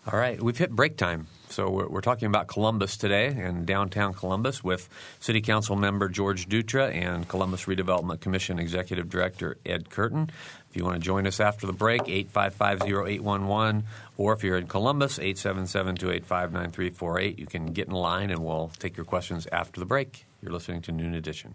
[0.05, 1.29] All right, we've hit break time.
[1.49, 4.89] So we're, we're, talking about Columbus today and downtown Columbus with
[5.21, 10.29] City Council member George Dutra and Columbus Redevelopment Commission Executive Director Ed Curtin.
[10.71, 13.85] If you want to join us after the break, 855-0811,
[14.17, 19.07] or if you're in Columbus, 877-285-9348, you can get in line and we'll take your
[19.07, 20.27] questions after the break.
[20.43, 21.55] You're listening to Noon Edition.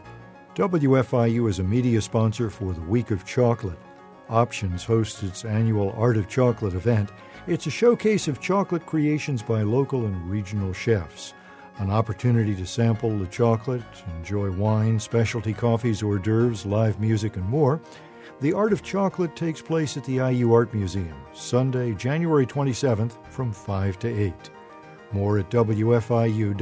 [0.54, 3.78] WFIU is a media sponsor for the Week of Chocolate.
[4.28, 7.12] Options hosts its annual Art of Chocolate event.
[7.46, 11.34] It's a showcase of chocolate creations by local and regional chefs.
[11.78, 13.84] An opportunity to sample the chocolate,
[14.16, 17.80] enjoy wine, specialty coffees, hors d'oeuvres, live music, and more.
[18.40, 23.52] The Art of Chocolate takes place at the IU Art Museum, Sunday, January 27th from
[23.52, 24.50] 5 to 8.
[25.12, 26.58] More at WFIU.org.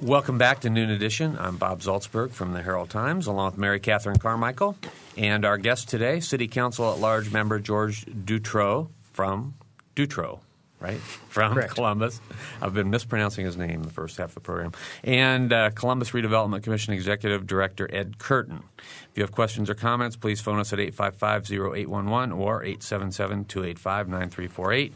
[0.00, 1.36] Welcome back to Noon Edition.
[1.40, 4.76] I'm Bob Zaltsberg from the Herald Times, along with Mary Catherine Carmichael,
[5.16, 9.54] and our guest today, City Council at Large member George Dutro from
[9.96, 10.40] Dutro
[10.80, 11.74] right, from Correct.
[11.74, 12.20] Columbus.
[12.60, 14.72] I've been mispronouncing his name the first half of the program.
[15.04, 18.62] And uh, Columbus Redevelopment Commission Executive Director Ed Curtin.
[18.78, 24.92] If you have questions or comments, please phone us at 855-0811 or 877-285-9348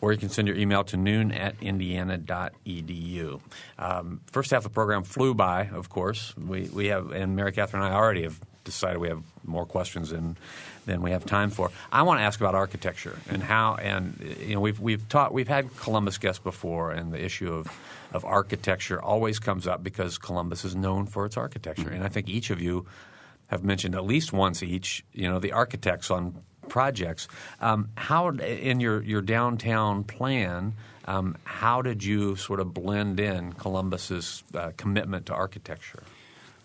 [0.00, 3.40] or you can send your email to noon at indiana.edu.
[3.78, 6.34] Um, first half of the program flew by, of course.
[6.36, 10.10] We, we have, and Mary Catherine and I already have decided we have more questions
[10.10, 10.36] than
[10.84, 11.70] than we have time for.
[11.90, 15.48] I want to ask about architecture and how and you know we've we've taught we've
[15.48, 17.72] had Columbus guests before and the issue of
[18.12, 22.28] of architecture always comes up because Columbus is known for its architecture and I think
[22.28, 22.86] each of you
[23.46, 27.28] have mentioned at least once each you know the architects on projects.
[27.60, 30.74] Um, how in your your downtown plan?
[31.06, 36.02] Um, how did you sort of blend in Columbus's uh, commitment to architecture?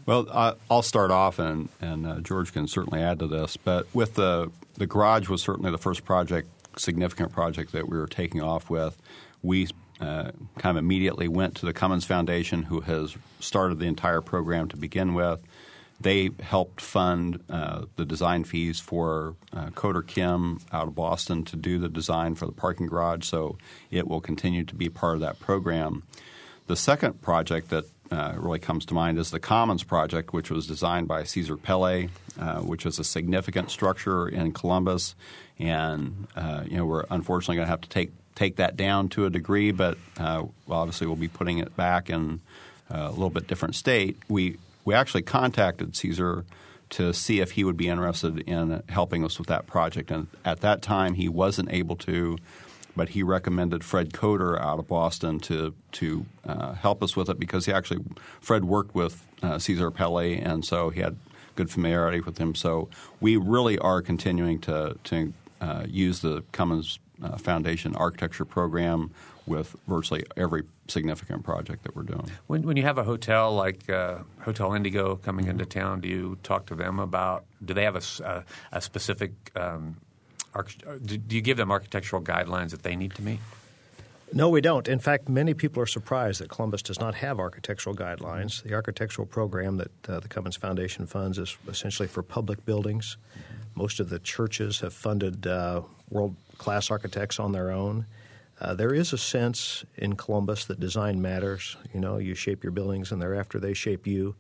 [0.06, 3.58] Well, uh, I'll start off, and, and uh, George can certainly add to this.
[3.58, 8.08] But with the the garage was certainly the first project, significant project that we were
[8.08, 9.00] taking off with.
[9.44, 9.68] We
[10.00, 14.68] uh, kind of immediately went to the Cummins Foundation, who has started the entire program
[14.70, 15.40] to begin with.
[16.00, 21.56] They helped fund uh, the design fees for uh, Koetter Kim out of Boston to
[21.56, 23.58] do the design for the parking garage, so
[23.92, 26.02] it will continue to be part of that program.
[26.66, 30.68] The second project that uh, really comes to mind is the Commons Project, which was
[30.68, 35.16] designed by Cesar Pelli, uh, which is a significant structure in Columbus.
[35.60, 39.26] And uh, you know we're unfortunately going to have to take take that down to
[39.26, 42.42] a degree, but uh, obviously we'll be putting it back in
[42.94, 44.18] uh, a little bit different state.
[44.28, 46.46] We we actually contacted Cesar
[46.92, 50.62] to see if he would be interested in helping us with that project, and at
[50.62, 52.38] that time he wasn't able to
[52.96, 57.40] but he recommended Fred Koetter out of Boston to to uh, help us with it
[57.40, 58.04] because he actually
[58.40, 61.18] Fred worked with uh, Cesar Pelli, and so he had
[61.56, 62.56] good familiarity with him.
[62.56, 69.12] So we really are continuing to to uh, use the Cummins uh, Foundation architecture program
[69.46, 72.30] with virtually every significant project that we're doing.
[72.48, 76.38] When, when you have a hotel like uh, Hotel Indigo coming into town, do you
[76.44, 77.46] talk to them about?
[77.64, 78.44] Do they have a, a,
[78.78, 79.98] a specific um,
[81.04, 83.40] do you give them architectural guidelines that they need to meet?
[84.34, 84.88] No, we don't.
[84.88, 88.64] In fact, many people are surprised that Columbus does not have architectural guidelines.
[88.64, 93.18] The architectural program that uh, the Cummins Foundation funds is essentially for public buildings.
[93.76, 98.06] Most of the churches have funded uh, world class architects on their own.
[98.62, 101.76] Uh, there is a sense in Columbus that design matters.
[101.94, 104.36] You know, you shape your buildings and thereafter they shape you.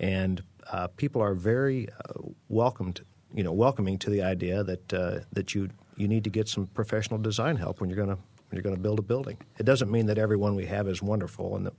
[0.00, 3.02] And uh, people are very uh, welcomed
[3.36, 6.66] you know welcoming to the idea that uh, that you you need to get some
[6.68, 9.36] professional design help when you're going to when you're going to build a building.
[9.58, 11.74] It doesn't mean that everyone we have is wonderful and that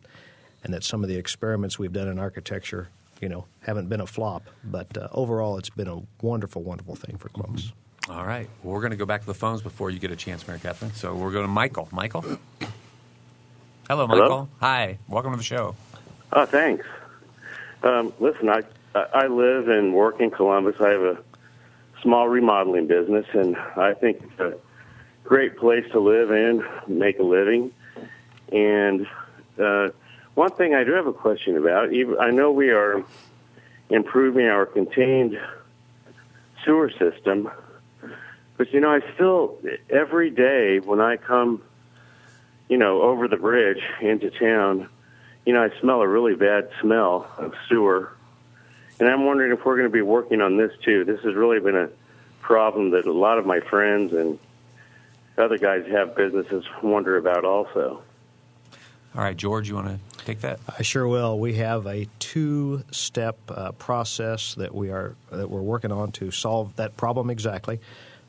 [0.64, 2.90] and that some of the experiments we've done in architecture
[3.20, 7.18] you know haven't been a flop, but uh, overall it's been a wonderful wonderful thing
[7.18, 7.66] for Columbus.
[7.66, 7.74] Mm-hmm.
[8.10, 10.16] All right, well, we're going to go back to the phones before you get a
[10.16, 10.94] chance, Mary Catherine.
[10.94, 11.90] So we're going to Michael.
[11.92, 12.22] Michael.
[12.22, 14.08] Hello, Hello?
[14.08, 14.50] Michael.
[14.62, 14.98] Hi.
[15.10, 15.76] Welcome to the show.
[16.32, 16.86] Oh, thanks.
[17.84, 18.62] Um, listen, I
[18.96, 20.80] I live and work in Columbus.
[20.80, 21.18] I have a
[22.02, 24.54] small remodeling business, and I think it's a
[25.24, 27.72] great place to live and make a living.
[28.52, 29.08] And
[29.60, 29.90] uh,
[30.36, 31.90] one thing I do have a question about.
[32.20, 33.04] I know we are
[33.90, 35.40] improving our contained
[36.64, 37.50] sewer system,
[38.58, 39.58] but you know, I still
[39.90, 41.62] every day when I come,
[42.70, 44.90] you know, over the bridge into town,
[45.46, 48.12] you know, I smell a really bad smell of sewer.
[49.00, 51.06] And I'm wondering if we're going to be working on this too.
[51.06, 51.90] This has really been a
[52.42, 54.40] problem that a lot of my friends and
[55.38, 58.02] other guys have businesses wonder about also.
[59.16, 60.60] All right, George, you want to take that?
[60.78, 61.40] I sure will.
[61.40, 66.76] We have a two-step uh, process that we are that we're working on to solve
[66.76, 67.80] that problem exactly.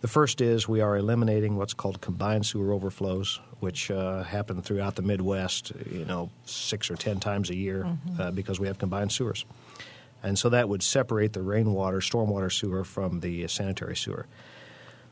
[0.01, 4.95] The first is we are eliminating what's called combined sewer overflows, which uh, happen throughout
[4.95, 7.87] the Midwest, you know, six or ten times a year
[8.19, 9.45] uh, because we have combined sewers.
[10.23, 14.27] And so that would separate the rainwater, stormwater sewer from the sanitary sewer.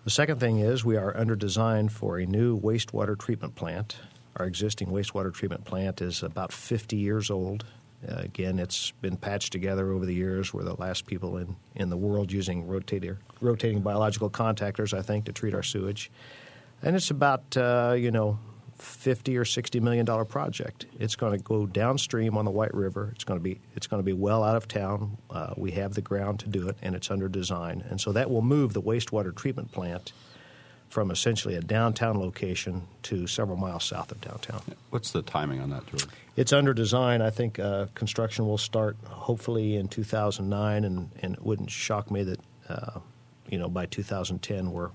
[0.05, 3.97] The second thing is we are under design for a new wastewater treatment plant.
[4.37, 7.65] Our existing wastewater treatment plant is about 50 years old.
[8.07, 10.53] Uh, again, it's been patched together over the years.
[10.53, 15.25] We're the last people in, in the world using rotator, rotating biological contactors, I think,
[15.25, 16.11] to treat our sewage.
[16.83, 18.39] And it's about, uh, you know,
[18.79, 20.87] 50 or 60 million dollar project.
[20.99, 23.11] It's going to go downstream on the White River.
[23.15, 25.19] It's going to be it's going to be well out of town.
[25.31, 27.85] Uh, we have the ground to do it, and it's under design.
[27.89, 30.13] And so that will move the wastewater treatment plant
[30.89, 34.63] from essentially a downtown location to several miles south of downtown.
[34.91, 36.07] What's the timing on that, George?
[36.37, 37.23] It's under design.
[37.23, 42.23] I think uh, construction will start hopefully in 2009, and, and it wouldn't shock me
[42.25, 43.01] that uh,
[43.49, 44.91] you know by 2010 we're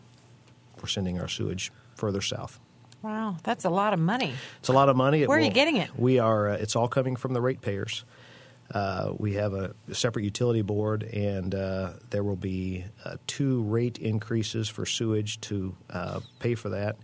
[0.82, 2.60] we're sending our sewage further south.
[3.04, 4.34] Wow, that's a lot of money.
[4.60, 5.24] It's a lot of money.
[5.24, 5.90] It Where are you getting it?
[5.98, 6.50] We are.
[6.50, 8.04] Uh, it's all coming from the ratepayers.
[8.74, 13.98] Uh, we have a separate utility board, and uh, there will be uh, two rate
[13.98, 16.96] increases for sewage to uh, pay for that.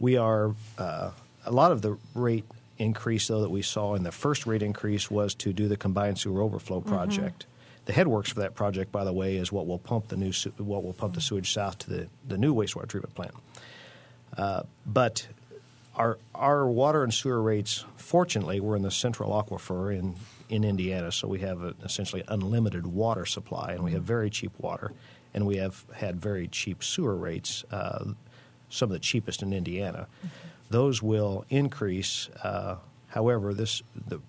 [0.00, 1.10] We are uh,
[1.44, 2.44] a lot of the rate
[2.78, 6.18] increase, though, that we saw in the first rate increase was to do the combined
[6.18, 7.46] sewer overflow project.
[7.84, 10.82] The headworks for that project, by the way, is what will pump the new what
[10.82, 13.34] will pump the sewage south to the, the new wastewater treatment plant.
[14.36, 15.28] Uh, but
[15.96, 20.16] our our water and sewer rates, fortunately, we're in the central aquifer in
[20.48, 24.52] in Indiana, so we have a, essentially unlimited water supply, and we have very cheap
[24.58, 24.92] water,
[25.32, 28.04] and we have had very cheap sewer rates, uh,
[28.68, 30.06] some of the cheapest in Indiana.
[30.70, 32.28] Those will increase.
[32.42, 32.76] Uh,
[33.08, 34.20] however, this the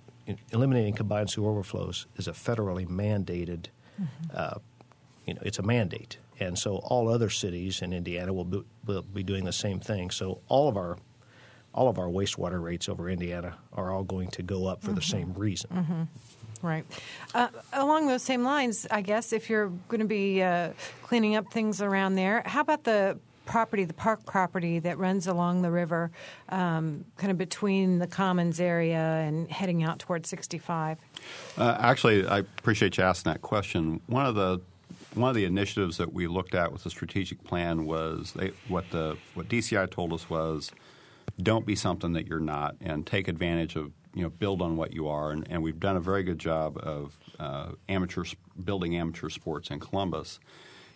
[0.51, 3.65] eliminating combined sewer overflows is a federally mandated.
[4.33, 4.59] Uh,
[5.25, 9.01] you know, it's a mandate, and so all other cities in Indiana will be, will
[9.01, 10.09] be doing the same thing.
[10.09, 10.97] So all of our
[11.73, 15.01] all of our wastewater rates over Indiana are all going to go up for the
[15.01, 16.07] same reason.
[16.61, 16.85] Right.
[17.33, 20.71] Uh, along those same lines, I guess, if you're going to be uh,
[21.03, 25.61] cleaning up things around there, how about the property, the park property that runs along
[25.61, 26.11] the river,
[26.49, 30.97] um, kind of between the Commons area and heading out towards 65?
[31.57, 34.01] Uh, actually, I appreciate you asking that question.
[34.07, 34.61] One of the
[35.15, 38.89] one of the initiatives that we looked at with the strategic plan was they, what
[38.91, 40.71] the what DCI told us was
[41.41, 44.93] don't be something that you're not, and take advantage of you know build on what
[44.93, 45.32] you are.
[45.32, 48.23] And, and we've done a very good job of uh, amateur
[48.63, 50.39] building amateur sports in Columbus.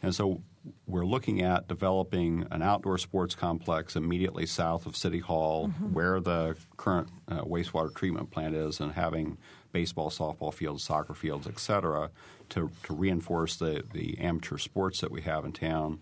[0.02, 0.42] And so
[0.88, 6.56] we're looking at developing an outdoor sports complex immediately south of City Hall, where the
[6.78, 9.38] current uh, wastewater treatment plant is, and having
[9.72, 12.10] baseball, softball fields, soccer fields, et cetera,
[12.50, 16.00] to, to reinforce the, the amateur sports that we have in town.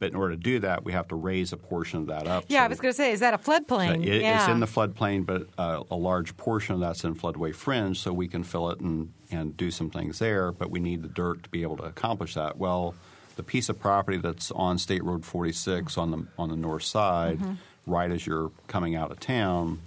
[0.00, 2.44] But in order to do that, we have to raise a portion of that up.
[2.48, 4.04] Yeah, so I was going to say, is that a floodplain?
[4.04, 4.40] it- yeah.
[4.40, 8.12] It's in the floodplain, but uh, a large portion of that's in floodway fringe, so
[8.12, 10.50] we can fill it and, and do some things there.
[10.50, 12.58] But we need the dirt to be able to accomplish that.
[12.58, 12.94] Well,
[13.36, 17.38] the piece of property that's on State Road 46 on the on the north side,
[17.86, 19.80] right as you're coming out of town,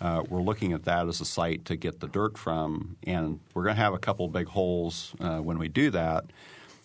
[0.00, 3.64] uh, we're looking at that as a site to get the dirt from, and we're
[3.64, 6.24] going to have a couple big holes uh, when we do that.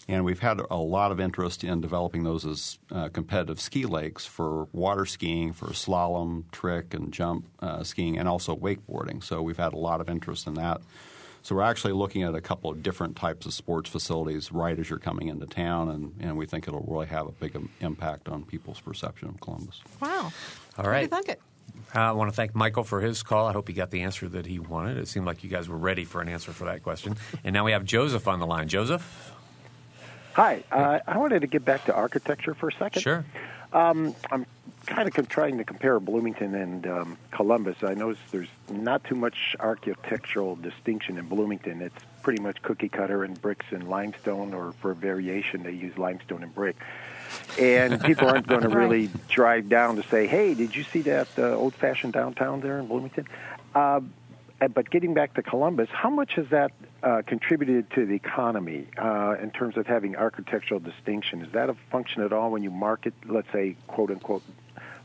[0.08, 4.26] And we've had a lot of interest in developing those as uh, competitive ski lakes
[4.26, 9.24] for water skiing, for slalom, trick, and jump uh, skiing, and also wakeboarding.
[9.24, 10.82] So we've had a lot of interest in that.
[11.44, 14.90] So we're actually looking at a couple of different types of sports facilities right as
[14.90, 18.44] you're coming into town, and, and we think it'll really have a big impact on
[18.44, 19.82] people's perception of Columbus.
[20.02, 20.32] wow.
[20.78, 21.42] All What do you think it?
[21.94, 23.48] I want to thank Michael for his call.
[23.48, 24.98] I hope he got the answer that he wanted.
[24.98, 27.16] It seemed like you guys were ready for an answer for that question.
[27.44, 28.68] And now we have Joseph on the line.
[28.68, 29.34] Joseph?
[30.34, 33.02] Hi, uh, I wanted to get back to architecture for a second.
[33.02, 33.26] Sure.
[33.74, 34.46] Um, I'm
[34.86, 37.78] kind of trying to compare Bloomington and um, Columbus.
[37.84, 41.82] I notice there's not too much architectural distinction in Bloomington.
[41.82, 46.44] It's pretty much cookie cutter and bricks and limestone, or for variation, they use limestone
[46.44, 46.78] and brick.
[47.58, 51.28] And people aren't going to really drive down to say, "Hey, did you see that
[51.38, 53.28] uh, old-fashioned downtown there in Bloomington?"
[53.76, 54.02] Uh,
[54.68, 56.72] but getting back to Columbus, how much has that
[57.02, 61.42] uh, contributed to the economy uh, in terms of having architectural distinction?
[61.42, 64.44] Is that a function at all when you market, let's say, quote unquote,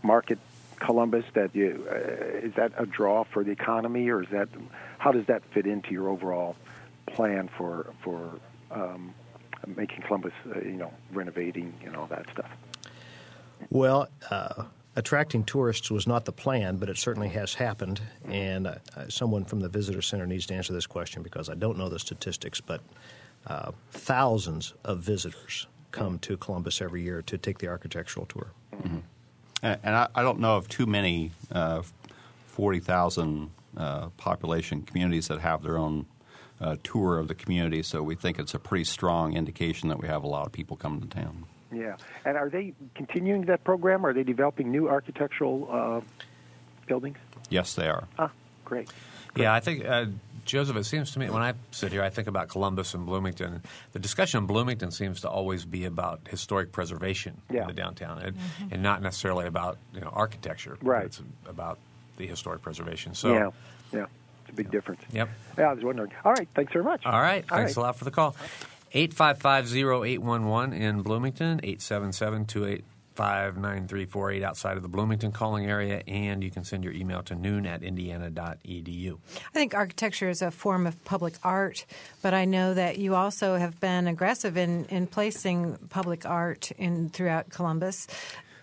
[0.02, 0.38] market
[0.80, 1.24] Columbus?
[1.34, 4.48] That you uh, is that a draw for the economy, or is that
[4.98, 6.56] how does that fit into your overall
[7.06, 8.30] plan for for
[8.70, 9.14] um,
[9.66, 12.50] making Columbus, uh, you know, renovating and all that stuff?
[13.70, 14.64] Well, uh,
[14.96, 18.00] attracting tourists was not the plan, but it certainly has happened.
[18.28, 21.78] And uh, someone from the visitor center needs to answer this question because I don't
[21.78, 22.80] know the statistics, but
[23.46, 28.48] uh, thousands of visitors come to Columbus every year to take the architectural tour.
[28.74, 28.98] Mm-hmm.
[29.62, 31.82] And, and I, I, don't know of too many uh,
[32.46, 36.06] 40,000 uh, population communities that have their own
[36.60, 40.08] uh, tour of the community, so we think it's a pretty strong indication that we
[40.08, 41.44] have a lot of people coming to town.
[41.72, 44.06] Yeah, and are they continuing that program?
[44.06, 46.00] Are they developing new architectural uh,
[46.86, 47.18] buildings?
[47.50, 48.06] Yes, they are.
[48.18, 48.30] Ah,
[48.64, 48.88] great.
[49.34, 49.42] great.
[49.42, 50.06] Yeah, I think uh,
[50.44, 50.76] Joseph.
[50.76, 53.62] It seems to me when I sit here, I think about Columbus and Bloomington.
[53.92, 57.62] The discussion in Bloomington seems to always be about historic preservation yeah.
[57.62, 58.74] in the downtown, and, mm-hmm.
[58.74, 60.78] and, not necessarily about you know architecture.
[60.82, 61.06] Right.
[61.06, 61.78] It's about
[62.16, 63.14] the historic preservation.
[63.14, 63.50] So yeah,
[63.92, 64.23] yeah, it's a
[64.54, 64.72] big yeah.
[64.72, 65.02] difference.
[65.12, 65.28] Yep.
[65.58, 66.10] Yeah, I was wondering.
[66.24, 67.04] All right, thanks very much.
[67.04, 67.82] All right, All thanks right.
[67.82, 68.36] a lot for the call.
[68.94, 71.60] 855-0811 in Bloomington,
[73.16, 77.66] 877-285-9348 outside of the Bloomington calling area, and you can send your email to noon
[77.66, 79.18] at indiana.edu.
[79.36, 81.86] I think architecture is a form of public art,
[82.22, 87.10] but I know that you also have been aggressive in, in placing public art in
[87.10, 88.06] throughout Columbus.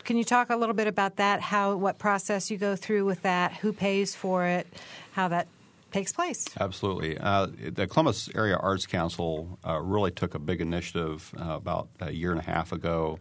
[0.06, 1.42] Can you talk a little bit about that?
[1.42, 3.54] How what process you go through with that?
[3.56, 4.66] Who pays for it?
[5.12, 5.48] How that
[5.92, 6.46] takes place.
[6.60, 7.18] Absolutely.
[7.18, 12.12] Uh, the Columbus Area Arts Council uh, really took a big initiative uh, about a
[12.12, 13.20] year and a half ago.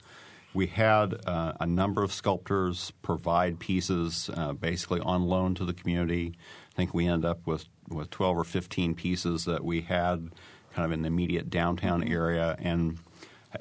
[0.52, 5.72] We had uh, a number of sculptors provide pieces uh, basically on loan to the
[5.72, 6.34] community.
[6.72, 10.30] I think we ended up with, with 12 or 15 pieces that we had
[10.74, 12.56] kind of in the immediate downtown area.
[12.58, 12.98] And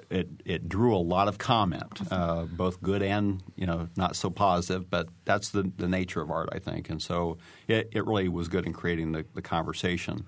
[0.10, 4.30] it it drew a lot of comment, uh, both good and you know not so
[4.30, 4.90] positive.
[4.90, 7.38] But that's the the nature of art, I think, and so
[7.68, 10.26] it, it really was good in creating the, the conversation.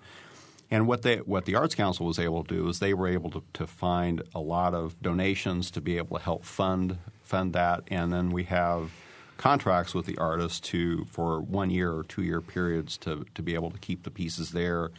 [0.70, 3.30] And what they what the Arts Council was able to do is they were able
[3.32, 7.84] to, to find a lot of donations to be able to help fund fund that,
[7.90, 8.92] and then we have
[9.38, 13.54] contracts with the artists to for one year or two year periods to to be
[13.54, 14.92] able to keep the pieces there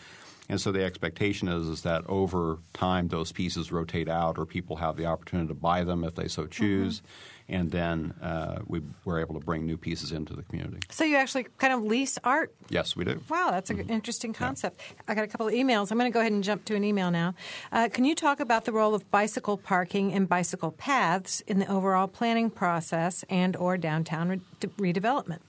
[0.53, 4.77] and so the expectation is, is that over time those pieces rotate out or people
[4.77, 6.99] have the opportunity to buy them if they so choose.
[6.99, 7.55] Mm-hmm.
[7.55, 10.81] And then uh, we were able to bring new pieces into the community.
[10.91, 12.55] So you actually kind of lease art?
[12.69, 13.23] Yes, we do.
[13.31, 13.93] Wow, that's an mm-hmm.
[13.93, 14.79] interesting concept.
[14.79, 15.03] Yeah.
[15.09, 15.91] I got a couple of emails.
[15.91, 17.35] I'm going to go ahead and jump to an email now.
[17.73, 21.67] Uh, can you talk about the role of bicycle parking and bicycle paths in the
[21.73, 25.41] overall planning process and or downtown re- redevelopment?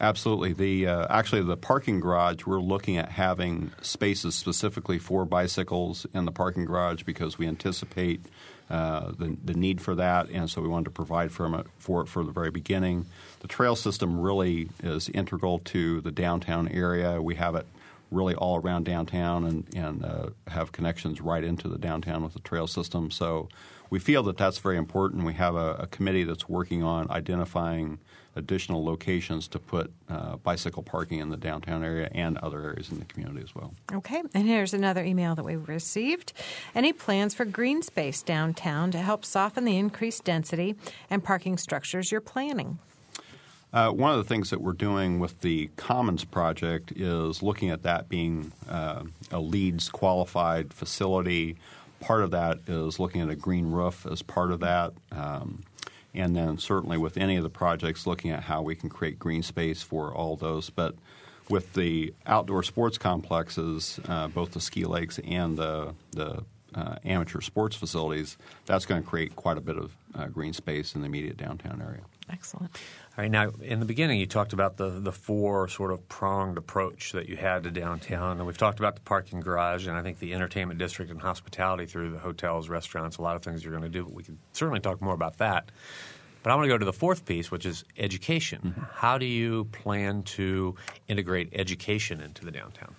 [0.00, 0.54] Absolutely.
[0.54, 6.24] The uh, actually the parking garage we're looking at having spaces specifically for bicycles in
[6.24, 8.22] the parking garage because we anticipate
[8.70, 12.00] uh, the, the need for that, and so we wanted to provide for it for
[12.00, 13.04] it for the very beginning.
[13.40, 17.20] The trail system really is integral to the downtown area.
[17.20, 17.66] We have it
[18.10, 22.40] really all around downtown and, and uh, have connections right into the downtown with the
[22.40, 23.10] trail system.
[23.10, 23.48] So
[23.90, 25.24] we feel that that's very important.
[25.24, 27.98] We have a, a committee that's working on identifying
[28.36, 32.98] additional locations to put uh, bicycle parking in the downtown area and other areas in
[33.00, 33.74] the community as well.
[33.92, 36.32] Okay, and here's another email that we received.
[36.74, 40.76] Any plans for green space downtown to help soften the increased density
[41.10, 42.78] and parking structures you're planning?
[43.72, 47.82] Uh, one of the things that we're doing with the Commons project is looking at
[47.84, 51.56] that being uh, a LEEDs qualified facility.
[52.00, 54.92] Part of that is looking at a green roof as part of that.
[55.12, 55.62] Um,
[56.14, 59.42] and then certainly with any of the projects, looking at how we can create green
[59.42, 60.70] space for all those.
[60.70, 60.96] But
[61.48, 66.42] with the outdoor sports complexes, uh, both the ski lakes and the, the
[66.74, 70.96] uh, amateur sports facilities, that's going to create quite a bit of uh, green space
[70.96, 72.02] in the immediate downtown area.
[72.32, 72.76] Excellent.
[73.18, 73.30] All right.
[73.30, 77.28] Now, in the beginning, you talked about the the four sort of pronged approach that
[77.28, 80.32] you had to downtown, and we've talked about the parking garage, and I think the
[80.32, 83.88] entertainment district and hospitality through the hotels, restaurants, a lot of things you're going to
[83.88, 84.04] do.
[84.04, 85.70] But we can certainly talk more about that.
[86.42, 88.60] But I want to go to the fourth piece, which is education.
[88.64, 88.80] Mm-hmm.
[88.94, 90.76] How do you plan to
[91.08, 92.94] integrate education into the downtown?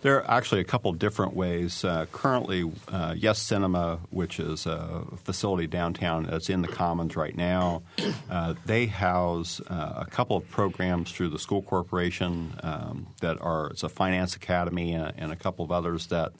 [0.00, 1.84] There are actually a couple different ways.
[1.84, 7.36] Uh, currently, uh, Yes Cinema, which is a facility downtown that's in the Commons right
[7.36, 7.82] now,
[8.30, 13.70] uh, they house uh, a couple of programs through the school corporation um, that are
[13.70, 16.32] it's a finance academy and, and, a couple of others that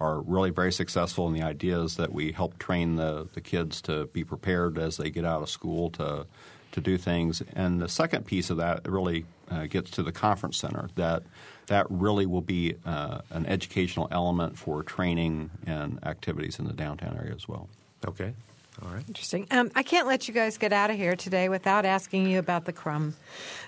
[0.00, 1.26] are really very successful.
[1.26, 4.96] And the idea is that we help train the, the kids to be prepared as
[4.96, 6.26] they get out of school to
[6.72, 7.42] to do things.
[7.54, 11.22] And the second piece of that really uh, gets to the conference center that
[11.66, 17.16] that really will be uh, an educational element for training and activities in the downtown
[17.16, 17.68] area as well.
[18.06, 18.34] Okay.
[18.80, 19.04] All right.
[19.06, 19.46] Interesting.
[19.50, 22.64] Um, I can't let you guys get out of here today without asking you about
[22.64, 23.14] the Crump,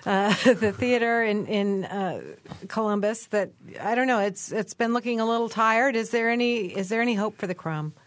[0.05, 2.21] uh, the theater in in uh,
[2.67, 3.27] Columbus.
[3.27, 4.19] That I don't know.
[4.19, 5.95] It's it's been looking a little tired.
[5.95, 7.97] Is there any is there any hope for the Crump?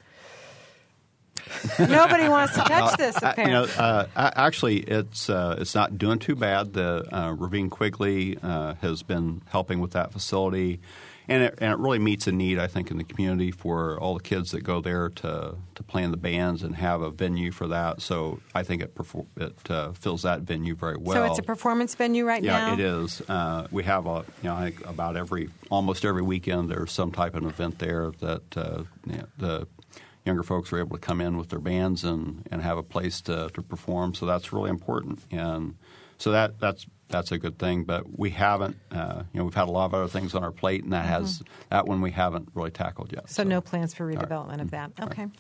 [1.79, 3.17] Nobody wants to touch this.
[3.17, 6.73] Apparently, you know, uh, actually, it's uh, it's not doing too bad.
[6.73, 10.81] The uh, Ravine Quigley uh, has been helping with that facility,
[11.29, 14.15] and it, and it really meets a need, I think, in the community for all
[14.15, 17.53] the kids that go there to to play in the bands and have a venue
[17.53, 18.01] for that.
[18.01, 21.17] So I think it perfor- it uh, fills that venue very well.
[21.17, 22.67] So it's a performance venue right yeah, now.
[22.69, 23.23] Yeah, it is.
[23.29, 27.13] Uh, we have a you know I think about every almost every weekend there's some
[27.13, 29.69] type of event there that you know, the
[30.29, 33.21] younger folks are able to come in with their bands and, and have a place
[33.23, 34.15] to, to perform.
[34.15, 35.21] So that's really important.
[35.31, 35.75] And
[36.19, 37.85] so that that's that's a good thing.
[37.85, 40.53] But we haven't, uh, you know, we've had a lot of other things on our
[40.53, 41.25] plate, and that mm-hmm.
[41.25, 43.29] has that one we haven't really tackled yet.
[43.29, 43.49] So, so.
[43.49, 44.61] no plans for redevelopment right.
[44.61, 44.93] of that.
[45.01, 45.25] Okay.
[45.25, 45.35] Right.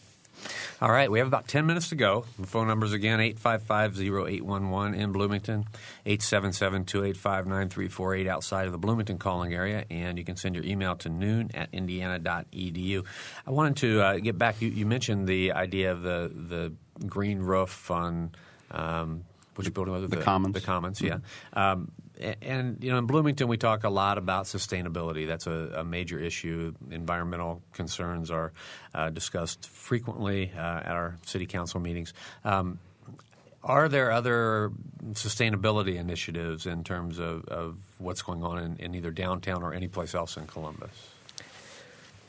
[0.80, 2.24] All right, we have about 10 minutes to go.
[2.38, 5.66] The phone numbers again 855 0811 in Bloomington,
[6.06, 10.96] 877 285 9348 outside of the Bloomington calling area, and you can send your email
[10.96, 13.04] to noon at indiana.edu.
[13.46, 17.40] I wanted to uh, get back, you, you, mentioned the idea of the, the green
[17.40, 18.32] roof on.
[18.70, 19.24] Um,
[19.56, 20.10] which building was it?
[20.10, 20.54] The, the Commons.
[20.54, 21.18] The Commons, mm-hmm.
[21.56, 21.72] yeah.
[21.72, 21.90] Um,
[22.20, 25.26] and you know, in Bloomington, we talk a lot about sustainability.
[25.26, 26.74] That's a, a major issue.
[26.90, 28.52] Environmental concerns are
[28.94, 32.12] uh, discussed frequently uh, at our city council meetings.
[32.44, 32.78] Um,
[33.62, 34.70] are there other
[35.12, 39.88] sustainability initiatives in terms of, of what's going on in, in either downtown or any
[39.88, 40.90] place else in Columbus?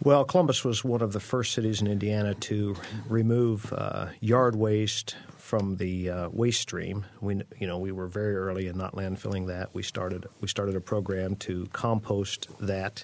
[0.02, 2.76] Well, Columbus was one of the first cities in Indiana to
[3.08, 5.16] remove uh, yard waste
[5.50, 7.08] from the uh, waste stream.
[7.22, 9.74] We, you know, we were very early in not landfilling that.
[9.74, 13.04] We started we started a program to compost that.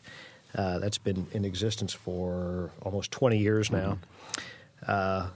[0.53, 3.97] Uh, that's been in existence for almost 20 years now.
[3.97, 4.85] Mm-hmm.
[4.87, 5.27] Uh,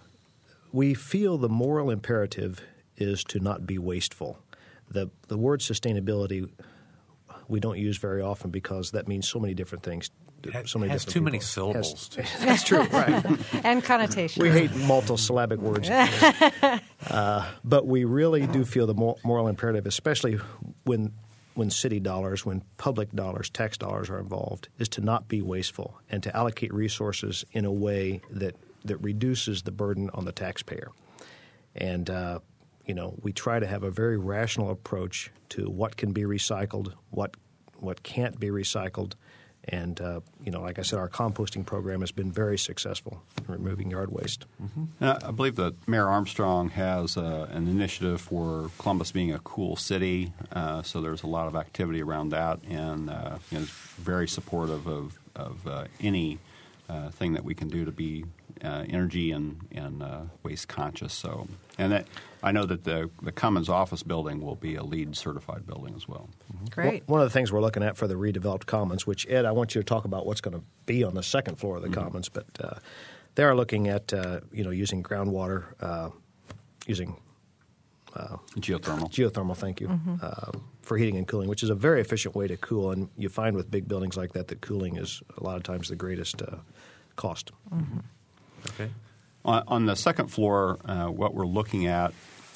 [0.72, 2.62] we feel the moral imperative
[2.96, 4.38] is to not be wasteful.
[4.92, 6.48] The the word sustainability
[7.48, 10.12] we don't use very often because that means so many different things
[10.66, 11.24] so many has too people.
[11.26, 12.16] many syllables.
[12.16, 13.26] Has, that's true, right?
[13.64, 14.42] and connotations.
[14.42, 15.90] We hate multisyllabic words,
[17.10, 20.40] uh, but we really do feel the moral imperative, especially
[20.84, 21.14] when
[21.56, 26.00] when city dollars, when public dollars, tax dollars are involved, is to not be wasteful
[26.10, 30.90] and to allocate resources in a way that that reduces the burden on the taxpayer.
[31.76, 32.40] And uh,
[32.86, 36.94] you know, we try to have a very rational approach to what can be recycled,
[37.12, 37.36] what
[37.78, 39.14] what can't be recycled
[39.72, 43.46] and uh, you know, like I said, our composting program has been very successful in
[43.48, 44.46] removing yard waste.
[44.62, 45.04] Mm-hmm.
[45.04, 50.34] I believe that Mayor Armstrong has uh, an initiative for Columbus being a cool city.
[50.52, 53.66] Uh, so there's a lot of activity around that, and uh, you know,
[53.98, 56.40] very supportive of, of uh, any
[56.90, 58.26] uh, thing that we can do to be
[58.64, 61.14] uh, energy and, and uh, waste conscious.
[61.14, 61.48] So,
[61.78, 62.08] and that,
[62.44, 66.08] I know that the the Commons office building will be a LEED certified building as
[66.08, 66.30] well.
[66.54, 66.66] Mm-hmm.
[66.66, 67.04] Great.
[67.08, 69.76] One of the things we're looking at for the redeveloped Commons, which Ed, I want
[69.76, 72.02] you to talk about what's going to be on the second floor of the mm-hmm.
[72.02, 72.80] Commons, but uh,
[73.36, 76.10] they are looking at uh, you know using groundwater, uh,
[76.86, 77.16] using
[78.58, 79.10] geothermal.
[79.12, 79.88] Geothermal, thank you.
[79.88, 80.60] Mm-hmm.
[80.82, 83.56] for heating and cooling, which is a very efficient way to cool, and you find
[83.56, 86.42] with big buildings like that that cooling is a lot of times the greatest
[87.16, 87.52] cost.
[87.74, 88.00] Mm-hmm.
[88.68, 88.90] Okay.
[89.46, 92.14] On, on the second floor, uh, what we're looking at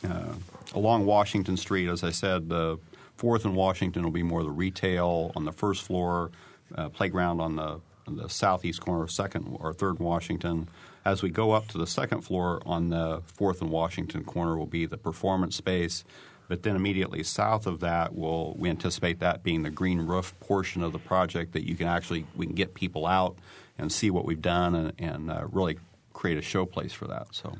[0.08, 0.34] uh,
[0.74, 2.78] along Washington Street, as I said, the
[3.16, 6.32] fourth and Washington will be more the retail on the first floor,
[6.76, 10.68] uh, playground on the, on the southeast corner, of second or third Washington.
[11.06, 14.66] As we go up to the second floor on the fourth and Washington corner will
[14.66, 16.04] be the performance space.
[16.50, 20.84] But then immediately south of that, will we anticipate that being the green roof portion
[20.84, 23.38] of the project that you can actually we can get people out
[23.78, 25.80] and see what we've done and, and uh, really
[26.24, 27.28] create a showplace for that.
[27.32, 27.54] So.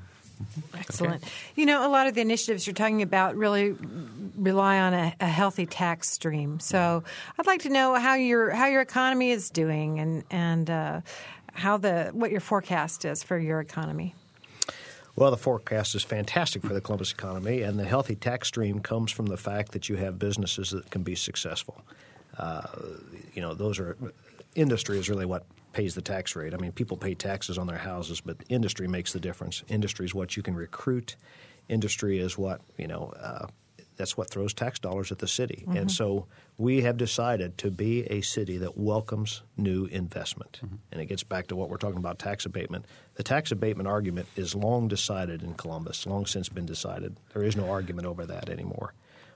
[0.74, 1.22] Excellent.
[1.22, 1.32] Okay.
[1.56, 3.76] You know, a lot of the initiatives you're talking about really
[4.38, 6.62] rely on a, a, healthy tax stream.
[6.62, 7.04] So,
[7.38, 11.02] I'd like to know how your how your economy is doing and and uh,
[11.54, 14.16] how the what your forecast is for your economy.
[15.18, 19.12] Well, the forecast is fantastic for the Columbus economy, and the healthy tax stream comes
[19.12, 21.84] from the fact that you have businesses that can be successful.
[22.38, 22.64] Uh,
[23.34, 23.98] you know, those are
[24.56, 26.54] industry is really what pays the tax rate.
[26.54, 29.64] I mean, people pay taxes on their houses, but industry makes the difference.
[29.68, 31.16] Industry is what you can recruit.
[31.68, 33.14] Industry is what you know.
[33.20, 33.48] Uh,
[33.96, 35.66] that's what throws tax dollars at the city.
[35.68, 35.82] Mhm.
[35.82, 36.26] And so
[36.58, 40.62] we have decided to be a city that welcomes new investment.
[40.92, 42.86] And it gets back to what we're talking about tax abatement.
[43.16, 47.18] The tax abatement argument is long decided in Columbus, long since been decided.
[47.34, 48.96] There is no argument over that anymore.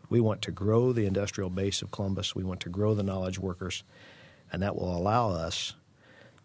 [0.10, 3.38] We want to grow the industrial base of Columbus, we want to grow the knowledge
[3.38, 3.84] workers,
[4.52, 5.76] and that will allow us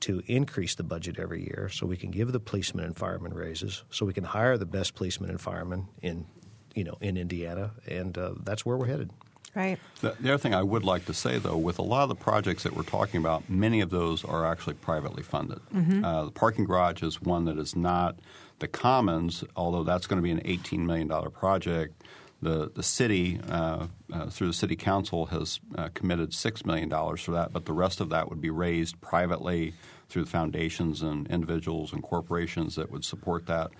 [0.03, 3.85] to increase the budget every year so we can give the policemen and firemen raises,
[3.91, 6.27] so we can hire the best policemen and firemen in,
[6.75, 9.11] you know, in Indiana, and uh, that's where we're headed.
[9.55, 9.79] Right.
[10.01, 12.15] The, the other thing I would like to say, though, with a lot of the
[12.15, 15.61] projects that we're talking about, many of those are actually privately funded.
[15.75, 16.03] Mhm.
[16.05, 18.17] Uh, the parking garage is one that is not
[18.61, 22.03] the Commons, although that's going to be an $18 million project.
[22.43, 27.31] The, the city, uh, uh, through the city council, has uh, committed $6 million for
[27.31, 29.75] that, but the rest of that would be raised privately
[30.09, 33.71] through foundations and individuals and corporations that would support that.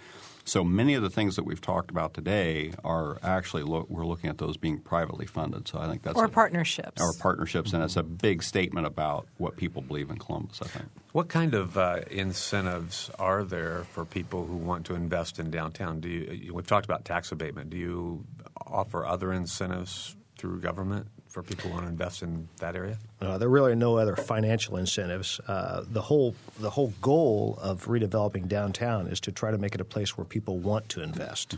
[0.45, 4.29] So many of the things that we've talked about today are actually lo- we're looking
[4.29, 5.69] at those being privately funded.
[5.69, 7.01] So I think that's or a, partnerships.
[7.01, 10.61] or partnerships, and it's a big statement about what people believe in Columbus.
[10.61, 10.87] I think.
[11.13, 16.01] What kind of uh, incentives are there for people who want to invest in downtown?
[16.01, 17.71] Do you, we've talked about tax abatement.
[17.71, 18.25] Do you
[18.67, 22.99] offer other incentives through government for people who want to invest in that area?
[23.21, 25.41] Uh, there really are no other financial incentives.
[25.49, 29.81] Uh, the whole the whole goal of redeveloping downtown is to try to make it
[29.81, 31.57] a place where people want to invest,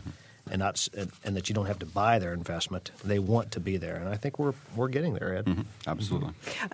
[0.51, 2.91] and not and, and that you don't have to buy their investment.
[3.03, 5.65] They want to be there, and I think we're we're getting there, Ed.
[5.87, 6.31] Absolutely.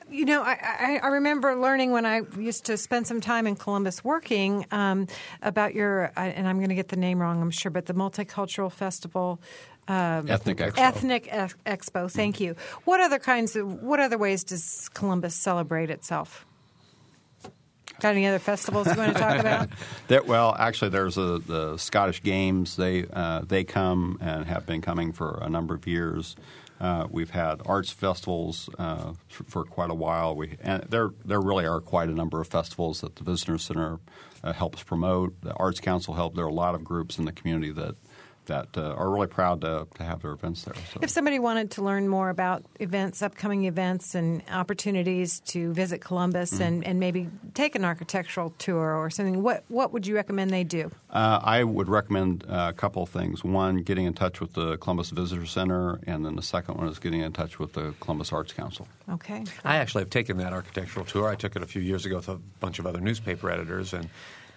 [0.10, 3.56] You know, I, I, I remember learning when I used to spend some time in
[3.56, 5.08] Columbus working um,
[5.42, 7.94] about your, I- and I'm going to get the name wrong, I'm sure, but the
[7.94, 9.40] multicultural festival.
[9.88, 10.78] Um, Ethnic Expo.
[10.78, 11.28] Ethnic
[11.66, 12.10] Expo.
[12.12, 12.56] Thank you.
[12.86, 16.46] What other kinds of, what other ways does Columbus celebrate itself?
[18.02, 19.70] Got any other festivals you want to talk about?
[20.08, 22.76] There, well, actually, there's a, the Scottish Games.
[22.76, 26.36] They uh, they come and have been coming for a number of years.
[26.80, 30.36] Uh, we've had arts festivals uh, for, quite a while.
[30.36, 34.00] We and there there really are quite a number of festivals that the Visitor Center
[34.44, 35.40] uh, helps promote.
[35.42, 36.36] The Arts Council help.
[36.36, 37.96] There are a lot of groups in the community that
[38.46, 40.74] that uh, are really proud to, to have their events there.
[40.94, 41.00] So.
[41.02, 46.52] If somebody wanted to learn more about events, upcoming events, and opportunities to visit Columbus
[46.52, 46.64] Mm-hmm.
[46.64, 50.64] and, and maybe take an architectural tour or something, what, what would you recommend they
[50.64, 50.90] do?
[51.10, 53.44] Uh, I would recommend uh, a couple of things.
[53.44, 57.00] One, getting in touch with the Columbus Visitor Center, and then the second one is
[57.00, 58.88] getting in touch with the Columbus Arts Council.
[59.10, 59.44] Okay.
[59.64, 61.28] I actually have taken that architectural tour.
[61.28, 64.10] I took it a few years ago with a bunch of other newspaper editors, and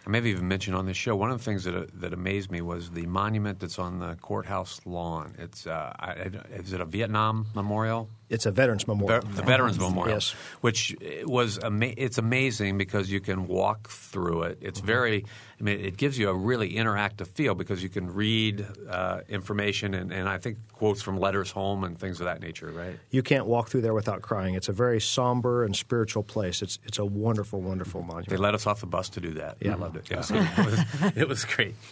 [0.07, 2.51] I maybe even mentioned on this show one of the things that uh, that amazed
[2.51, 5.35] me was the monument that's on the courthouse lawn.
[5.39, 8.11] It's uh, I, I- is it a Vietnam memorial?
[8.31, 9.21] It's a Veterans Memorial.
[9.21, 10.35] Ve- the Veterans Memorial, Yes.
[10.61, 14.59] which was ama- it's amazing because you can walk through it.
[14.63, 15.25] It's very,
[15.61, 19.95] I mean, it gives you a really interactive feel because you can read uh, information
[19.95, 22.99] and, and I think quotes from letters home and things of that nature, right?
[23.11, 24.55] You can't walk through there without crying.
[24.55, 26.63] It's a very somber and spiritual place.
[26.63, 28.29] It's it's a wonderful, wonderful monument.
[28.29, 29.59] They let us off the bus to do that.
[29.61, 29.73] Yeah.
[29.73, 30.09] I loved it.
[30.11, 31.75] Yeah, it, was, it was great.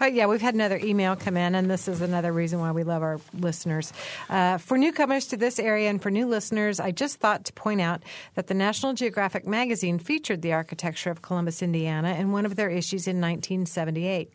[0.00, 2.84] Uh, yeah, we've had another email come in, and this is another reason why we
[2.84, 3.92] love our listeners.
[4.30, 7.80] Uh, for newcomers to this area and for new listeners, I just thought to point
[7.80, 8.02] out
[8.34, 12.70] that the National Geographic magazine featured the architecture of Columbus, Indiana, in one of their
[12.70, 14.30] issues in 1978.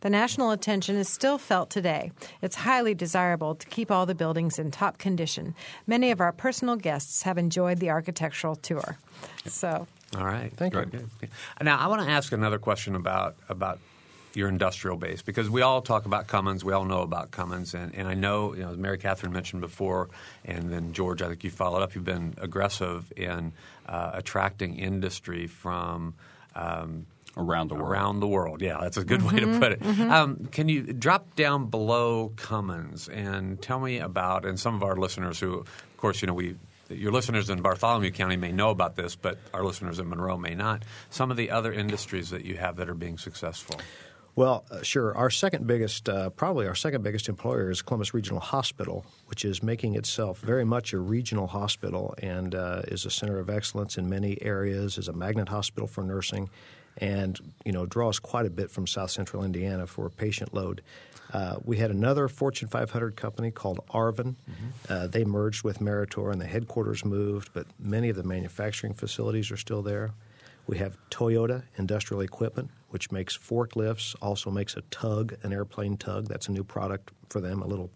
[0.00, 2.12] The national attention is still felt today.
[2.42, 5.54] It's highly desirable to keep all the buildings in top condition.
[5.86, 8.98] Many of our personal guests have enjoyed the architectural tour.
[9.46, 9.86] So.
[10.16, 10.52] All right.
[10.56, 11.28] Thank Very you.
[11.62, 13.78] Now, I want to ask another question about about
[14.34, 17.94] your industrial base because we all talk about Cummins, we all know about Cummins, and,
[17.94, 20.08] and I know, you know, as Mary Catherine mentioned before,
[20.44, 21.94] and then George, I think you followed up.
[21.94, 23.52] You've been aggressive in
[23.86, 26.14] uh, attracting industry from.
[26.54, 27.06] Um,
[27.36, 27.90] Around the world.
[27.90, 29.86] Around the world, yeah, that's a good way to put it.
[29.86, 34.96] Um, can you drop down below Cummins and tell me about, and some of our
[34.96, 36.56] listeners who, of course, you know, we
[36.88, 40.56] your listeners in Bartholomew County may know about this, but our listeners in Monroe may
[40.56, 40.82] not.
[41.10, 43.80] Some of the other industries that you have that are being successful.
[44.36, 45.16] Well, uh, sure.
[45.16, 49.62] Our second biggest, uh, probably our second biggest employer is Columbus Regional Hospital, which is
[49.62, 54.08] making itself very much a regional hospital and uh, is a center of excellence in
[54.08, 54.98] many areas.
[54.98, 56.48] is a magnet hospital for nursing,
[56.98, 60.80] and you know draws quite a bit from South Central Indiana for patient load.
[61.32, 64.34] Uh, we had another Fortune 500 company called Arvin.
[64.88, 69.50] Uh, they merged with Meritor, and the headquarters moved, but many of the manufacturing facilities
[69.50, 70.10] are still there.
[70.66, 76.28] We have Toyota Industrial Equipment, which makes forklifts, also makes a tug, an airplane tug.
[76.28, 77.90] That's a new product for them, a little,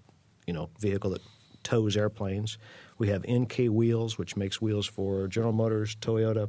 [0.47, 1.23] you know, vehicle that
[1.63, 2.59] tows airplanes.
[2.99, 6.49] We have Enkei Wheels, which makes wheels for General Motors, Toyota,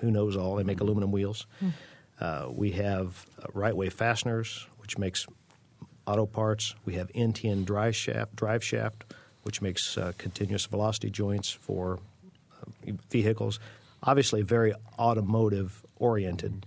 [0.00, 0.56] who knows all.
[0.56, 1.46] They make aluminum wheels.
[2.20, 5.26] Uh, we have uh, Rightway Fasteners, which makes
[6.06, 6.74] auto parts.
[6.84, 9.04] We have NTN Drive Shaft, drive shaft
[9.46, 12.00] which makes uh, continuous velocity joints for
[12.60, 13.60] uh, vehicles.
[14.02, 16.66] Obviously, very automotive oriented.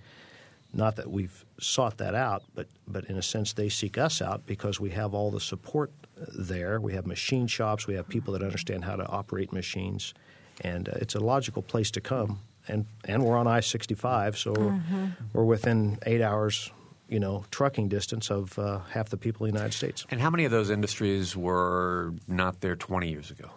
[0.74, 4.46] Not that we've sought that out, but but in a sense, they seek us out
[4.46, 5.92] because we have all the support
[6.38, 6.80] there.
[6.80, 7.88] We have machine shops.
[7.88, 10.14] We have people that understand how to operate machines,
[10.62, 12.40] and uh, it's a logical place to come.
[12.68, 15.06] And and we're on I sixty five, so Mm-hmm.
[15.34, 16.72] we're within eight hours,
[17.08, 20.06] you know, trucking distance of uh, half the people in the United States.
[20.12, 23.50] And how many of those industries were not there 20 years ago?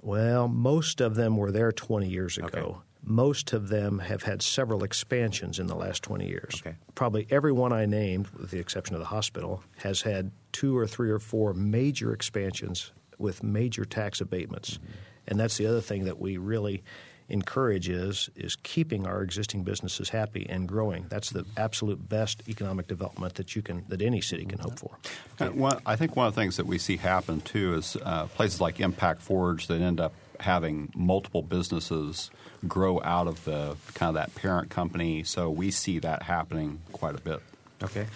[0.00, 2.46] Well, most of them were there 20 years ago.
[2.46, 2.78] Okay.
[3.02, 6.60] Most of them have had several expansions in the last 20 years.
[6.60, 6.76] Okay.
[6.94, 10.86] Probably every one I named, with the exception of the hospital, has had two or
[10.86, 14.74] three or four major expansions with major tax abatements.
[14.74, 14.92] Mm-hmm.
[15.28, 16.82] And that's the other thing that we really
[17.28, 21.06] encourage is is keeping our existing businesses happy and growing.
[21.08, 24.96] That's the absolute best economic development that you can that any city can hope for.
[25.38, 28.26] Uh, one, I think one of the things that we see happen too is uh,
[28.26, 32.30] places like Impact Forge that end up having multiple businesses
[32.66, 35.22] grow out of the kind of that parent company.
[35.24, 37.40] So we see that happening quite a bit.
[37.82, 38.06] Okay.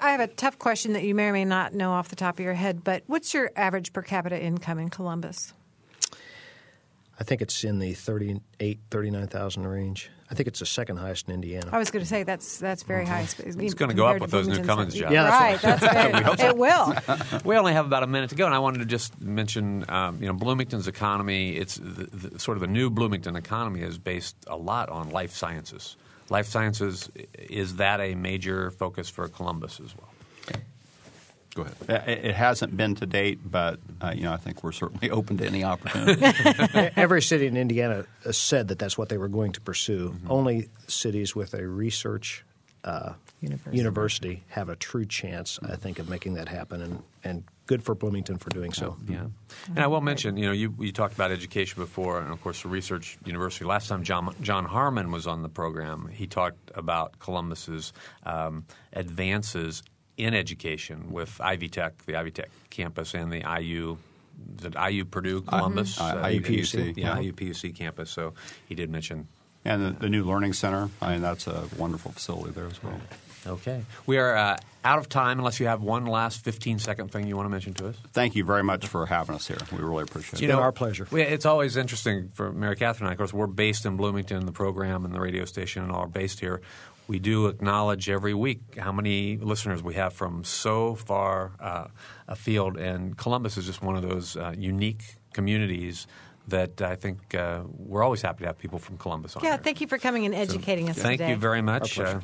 [0.00, 2.38] I have a tough question that you may or may not know off the top
[2.38, 5.52] of your head, but what's your average per capita income in Columbus?
[7.18, 10.10] I think it's in the 38 39,000 range.
[10.30, 11.68] I think it's the second highest in Indiana.
[11.70, 13.26] I was going to say that's that's very high.
[13.38, 15.12] It's gonna go up with those new Cummins jobs.
[15.12, 15.60] Yeah, right.
[15.60, 16.94] that's That's it will.
[17.44, 20.20] We only have about a minute to go, and I wanted to just mention, um,
[20.20, 21.56] you know, Bloomington's economy.
[21.56, 25.32] It's the, the, sort of the new Bloomington economy is based a lot on life
[25.32, 25.96] sciences.
[26.30, 30.08] Life sciences is that a major focus for Columbus as well?
[31.54, 31.76] Go ahead.
[31.88, 35.10] Uh, It, it hasn't been to date, but uh, you know I think we're certainly
[35.18, 36.22] open to any opportunity.
[36.96, 40.10] Every city in Indiana said that that's what they were going to pursue.
[40.10, 40.30] Mm-hmm.
[40.30, 42.44] Only cities with a research
[42.84, 43.76] uh, University.
[43.76, 47.94] university have a true chance, I think, of making that happen, and, and good for
[47.94, 48.96] Bloomington for doing so.
[49.08, 49.26] Yeah,
[49.68, 52.62] and I will mention, you know, you, you talked about education before, and of course,
[52.62, 53.64] the research university.
[53.64, 57.92] Last time John John Harmon was on the program, he talked about Columbus's
[58.24, 59.82] um, advances
[60.16, 63.96] in education with Ivy Tech, the Ivy Tech campus, and the IU.
[64.58, 66.00] Is it IU Purdue Columbus?
[66.00, 67.30] I- Uh, IUPUC, yeah, yeah.
[67.30, 68.10] IUPUC campus.
[68.10, 68.34] So
[68.68, 69.28] he did mention.
[69.64, 73.00] and the, the new learning center, I mean that's a wonderful facility there as well.
[73.46, 75.38] Okay, we are uh, out of time.
[75.38, 77.96] Unless you have one last fifteen second thing you want to mention to us.
[78.12, 79.58] Thank you very much for having us here.
[79.70, 80.52] We really appreciate You it.
[80.52, 81.06] know, our pleasure.
[81.10, 83.12] we- It's always interesting for Mary Catherine and I.
[83.12, 86.08] Of course, we're based in Bloomington, the program and the radio station and all are
[86.08, 86.60] based here.
[87.06, 91.88] We do acknowledge every week how many listeners we have from so far uh,
[92.28, 95.02] afield, and Columbus is just one of those uh, unique
[95.34, 96.06] communities
[96.48, 99.44] that I think uh, we're always happy to have people from Columbus on.
[99.44, 99.58] Yeah, here.
[99.58, 101.30] thank you for coming and educating us Thank today.
[101.30, 102.20] you very much, Our uh.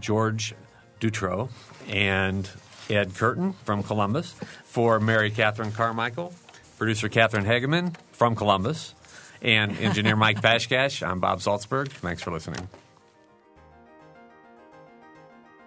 [0.00, 0.54] George
[1.00, 1.48] Dutro
[1.88, 2.48] and
[2.88, 4.34] Ed Curtin from Columbus.
[4.64, 6.32] For Mary Catherine Carmichael,
[6.78, 8.94] producer Catherine Hageman from Columbus,
[9.42, 11.88] and engineer Mike Pashkash, I'm Bob Zaltsberg.
[11.88, 12.68] Thanks for listening.